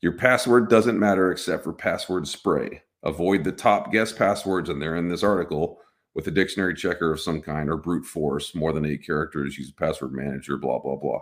Your 0.00 0.12
password 0.12 0.68
doesn't 0.68 0.98
matter 0.98 1.30
except 1.30 1.62
for 1.62 1.72
password 1.72 2.26
spray. 2.26 2.82
Avoid 3.02 3.44
the 3.44 3.52
top 3.52 3.92
guess 3.92 4.12
passwords, 4.12 4.70
and 4.70 4.80
they're 4.80 4.96
in 4.96 5.08
this 5.08 5.22
article 5.22 5.78
with 6.14 6.26
a 6.26 6.30
dictionary 6.30 6.74
checker 6.74 7.12
of 7.12 7.20
some 7.20 7.42
kind 7.42 7.68
or 7.68 7.76
brute 7.76 8.06
force, 8.06 8.54
more 8.54 8.72
than 8.72 8.86
eight 8.86 9.04
characters, 9.04 9.58
use 9.58 9.70
a 9.70 9.74
password 9.74 10.12
manager, 10.12 10.56
blah, 10.56 10.78
blah, 10.78 10.96
blah. 10.96 11.20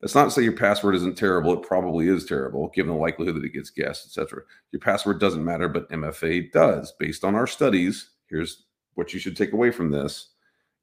That's 0.00 0.14
not 0.14 0.24
to 0.24 0.30
say 0.30 0.42
your 0.42 0.52
password 0.52 0.94
isn't 0.96 1.16
terrible. 1.16 1.54
It 1.54 1.66
probably 1.66 2.08
is 2.08 2.26
terrible, 2.26 2.68
given 2.74 2.92
the 2.92 3.00
likelihood 3.00 3.36
that 3.36 3.44
it 3.44 3.54
gets 3.54 3.70
guessed, 3.70 4.06
etc. 4.06 4.42
Your 4.70 4.80
password 4.80 5.18
doesn't 5.18 5.44
matter, 5.44 5.68
but 5.68 5.90
MFA 5.90 6.52
does. 6.52 6.92
Based 6.98 7.24
on 7.24 7.34
our 7.34 7.46
studies, 7.46 8.10
here's 8.28 8.66
what 8.94 9.12
you 9.14 9.18
should 9.18 9.36
take 9.36 9.52
away 9.52 9.70
from 9.70 9.90
this 9.90 10.33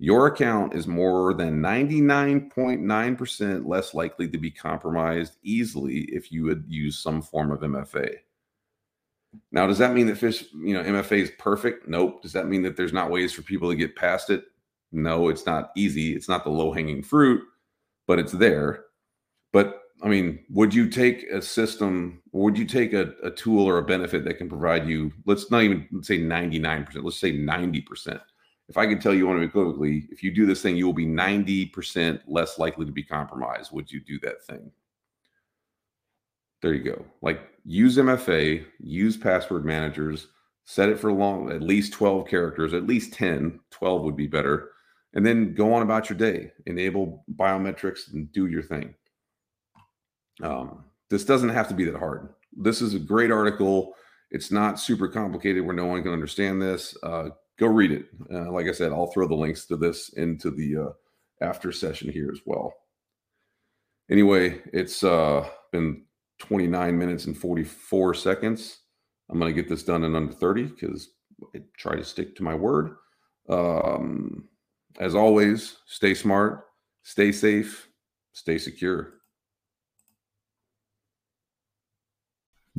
your 0.02 0.26
account 0.26 0.74
is 0.74 0.88
more 0.88 1.36
than 1.36 1.62
99.9% 1.62 3.68
less 3.68 3.94
likely 3.94 4.28
to 4.28 4.40
be 4.40 4.50
compromised 4.50 5.36
easily 5.44 6.10
if 6.12 6.32
you 6.32 6.44
would 6.46 6.64
use 6.68 6.98
some 6.98 7.22
form 7.22 7.52
of 7.52 7.60
MFA. 7.60 8.16
Now, 9.52 9.68
does 9.68 9.78
that 9.78 9.94
mean 9.94 10.08
that 10.08 10.18
fish, 10.18 10.46
you 10.54 10.74
know, 10.74 10.82
MFA 10.82 11.22
is 11.22 11.32
perfect? 11.38 11.88
Nope. 11.88 12.24
Does 12.24 12.34
that 12.34 12.48
mean 12.48 12.64
that 12.64 12.76
there's 12.76 12.94
not 12.94 13.12
ways 13.12 13.32
for 13.32 13.44
people 13.44 13.70
to 13.70 13.76
get 13.76 13.96
past 13.96 14.32
it? 14.32 14.46
No, 14.92 15.30
it's 15.30 15.46
not 15.46 15.70
easy. 15.78 16.16
It's 16.16 16.28
not 16.28 16.44
the 16.44 16.50
low 16.50 16.72
hanging 16.72 17.04
fruit, 17.04 17.44
but 18.08 18.18
it's 18.18 18.32
there. 18.32 18.86
But 19.54 19.84
I 20.02 20.08
mean, 20.08 20.44
would 20.50 20.74
you 20.74 20.90
take 20.90 21.30
a 21.30 21.44
system, 21.44 22.24
would 22.32 22.58
you 22.58 22.66
take 22.66 22.94
a, 22.94 23.14
a 23.22 23.30
tool 23.30 23.70
or 23.70 23.78
a 23.78 23.86
benefit 23.86 24.26
that 24.26 24.40
can 24.40 24.50
provide 24.50 24.88
you, 24.88 25.12
let's 25.28 25.52
not 25.52 25.62
even 25.62 25.88
say 26.02 26.18
99%, 26.18 27.04
let's 27.04 27.20
say 27.20 27.34
90% 27.34 28.20
if 28.70 28.78
I 28.78 28.86
can 28.86 29.00
tell 29.00 29.14
you 29.14 29.30
unequivocally, 29.30 30.08
if 30.12 30.24
you 30.24 30.34
do 30.34 30.46
this 30.46 30.62
thing, 30.62 30.78
you 30.78 30.86
will 30.86 30.94
be 30.94 31.06
90% 31.06 32.22
less 32.28 32.58
likely 32.58 32.86
to 32.86 32.92
be 32.92 33.04
compromised. 33.04 33.72
Would 33.74 33.92
you 33.92 34.00
do 34.00 34.20
that 34.20 34.44
thing? 34.44 34.72
There 36.62 36.74
you 36.74 36.84
go. 36.84 37.06
Like 37.22 37.42
use 37.66 37.98
MFA, 37.98 38.66
use 38.80 39.18
password 39.18 39.66
managers, 39.66 40.28
set 40.66 40.90
it 40.90 41.00
for 41.00 41.12
long, 41.12 41.52
at 41.52 41.62
least 41.62 41.94
12 41.94 42.28
characters, 42.28 42.74
at 42.74 42.88
least 42.88 43.14
10, 43.14 43.60
12 43.72 44.04
would 44.04 44.16
be 44.16 44.28
better. 44.28 44.70
And 45.14 45.26
then 45.26 45.54
go 45.54 45.74
on 45.74 45.82
about 45.82 46.10
your 46.10 46.18
day, 46.18 46.54
enable 46.68 47.26
biometrics 47.36 48.14
and 48.14 48.32
do 48.32 48.46
your 48.46 48.64
thing. 48.64 48.94
Um, 50.42 50.86
this 51.10 51.26
doesn't 51.26 51.50
have 51.50 51.68
to 51.68 51.74
be 51.74 51.84
that 51.86 51.98
hard. 51.98 52.30
This 52.56 52.82
is 52.82 52.94
a 52.94 53.00
great 53.00 53.32
article. 53.32 53.96
It's 54.30 54.52
not 54.52 54.80
super 54.80 55.10
complicated 55.10 55.66
where 55.66 55.76
no 55.76 55.86
one 55.86 56.04
can 56.04 56.14
understand 56.14 56.62
this. 56.62 56.96
Uh, 57.04 57.30
go 57.60 57.68
read 57.68 57.92
it. 57.92 58.08
Uh, 58.32 58.52
like 58.52 58.68
I 58.68 58.72
said, 58.72 58.92
I'll 58.92 59.12
throw 59.12 59.28
the 59.28 59.36
links 59.36 59.66
to 59.68 59.78
this 59.78 60.10
into 60.10 60.52
the 60.52 60.78
uh, 60.78 61.46
after 61.46 61.72
session 61.72 62.12
here 62.12 62.30
as 62.32 62.42
well. 62.46 62.74
Anyway, 64.10 64.62
it's 64.74 65.04
uh, 65.04 65.48
been 65.72 66.04
29 66.40 66.98
minutes 66.98 67.26
and 67.26 67.38
44 67.38 68.14
seconds. 68.14 68.80
I'm 69.30 69.40
going 69.40 69.54
to 69.54 69.62
get 69.62 69.70
this 69.70 69.84
done 69.84 70.04
in 70.04 70.16
under 70.16 70.34
30 70.34 70.64
because 70.64 71.10
I 71.56 71.62
try 71.78 71.96
to 71.96 72.04
stick 72.04 72.36
to 72.36 72.44
my 72.44 72.56
word. 72.56 72.96
Um, 73.48 74.50
as 75.00 75.16
always, 75.16 75.78
stay 75.86 76.14
smart, 76.14 76.66
Stay 77.04 77.32
safe, 77.32 77.90
stay 78.34 78.58
secure. 78.58 79.14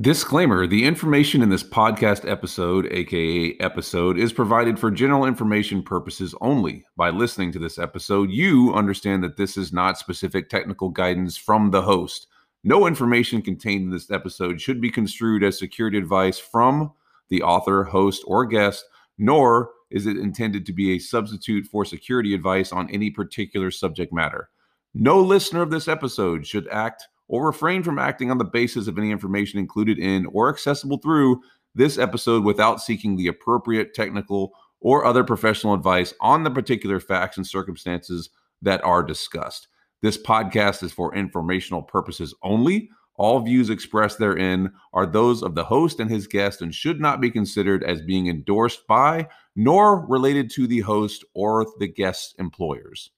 Disclaimer 0.00 0.66
The 0.66 0.86
information 0.86 1.42
in 1.42 1.50
this 1.50 1.62
podcast 1.62 2.26
episode, 2.26 2.86
aka 2.90 3.54
episode, 3.60 4.18
is 4.18 4.32
provided 4.32 4.78
for 4.78 4.90
general 4.90 5.26
information 5.26 5.82
purposes 5.82 6.34
only. 6.40 6.86
By 6.96 7.10
listening 7.10 7.52
to 7.52 7.58
this 7.58 7.78
episode, 7.78 8.30
you 8.30 8.72
understand 8.72 9.22
that 9.22 9.36
this 9.36 9.58
is 9.58 9.70
not 9.70 9.98
specific 9.98 10.48
technical 10.48 10.88
guidance 10.88 11.36
from 11.36 11.72
the 11.72 11.82
host. 11.82 12.26
No 12.64 12.86
information 12.86 13.42
contained 13.42 13.84
in 13.84 13.90
this 13.90 14.10
episode 14.10 14.62
should 14.62 14.80
be 14.80 14.90
construed 14.90 15.44
as 15.44 15.58
security 15.58 15.98
advice 15.98 16.38
from 16.38 16.90
the 17.28 17.42
author, 17.42 17.84
host, 17.84 18.24
or 18.26 18.46
guest, 18.46 18.86
nor 19.18 19.72
is 19.90 20.06
it 20.06 20.16
intended 20.16 20.64
to 20.64 20.72
be 20.72 20.92
a 20.92 21.00
substitute 21.00 21.66
for 21.66 21.84
security 21.84 22.32
advice 22.32 22.72
on 22.72 22.88
any 22.88 23.10
particular 23.10 23.70
subject 23.70 24.10
matter. 24.10 24.48
No 24.94 25.20
listener 25.20 25.60
of 25.60 25.70
this 25.70 25.86
episode 25.86 26.46
should 26.46 26.66
act 26.68 27.08
or 27.32 27.46
refrain 27.46 27.82
from 27.82 27.98
acting 27.98 28.30
on 28.30 28.36
the 28.36 28.44
basis 28.44 28.86
of 28.86 28.98
any 28.98 29.10
information 29.10 29.58
included 29.58 29.98
in 29.98 30.26
or 30.26 30.50
accessible 30.50 30.98
through 30.98 31.40
this 31.74 31.96
episode 31.96 32.44
without 32.44 32.78
seeking 32.78 33.16
the 33.16 33.26
appropriate 33.26 33.94
technical 33.94 34.52
or 34.80 35.06
other 35.06 35.24
professional 35.24 35.72
advice 35.72 36.12
on 36.20 36.44
the 36.44 36.50
particular 36.50 37.00
facts 37.00 37.38
and 37.38 37.46
circumstances 37.46 38.28
that 38.60 38.84
are 38.84 39.02
discussed. 39.02 39.68
This 40.02 40.18
podcast 40.18 40.82
is 40.82 40.92
for 40.92 41.14
informational 41.14 41.80
purposes 41.80 42.34
only. 42.42 42.90
All 43.14 43.40
views 43.40 43.70
expressed 43.70 44.18
therein 44.18 44.70
are 44.92 45.06
those 45.06 45.42
of 45.42 45.54
the 45.54 45.64
host 45.64 46.00
and 46.00 46.10
his 46.10 46.26
guest 46.26 46.60
and 46.60 46.74
should 46.74 47.00
not 47.00 47.18
be 47.18 47.30
considered 47.30 47.82
as 47.82 48.02
being 48.02 48.26
endorsed 48.26 48.86
by 48.86 49.26
nor 49.56 50.06
related 50.06 50.50
to 50.50 50.66
the 50.66 50.80
host 50.80 51.24
or 51.32 51.66
the 51.78 51.88
guest's 51.88 52.34
employers. 52.38 53.10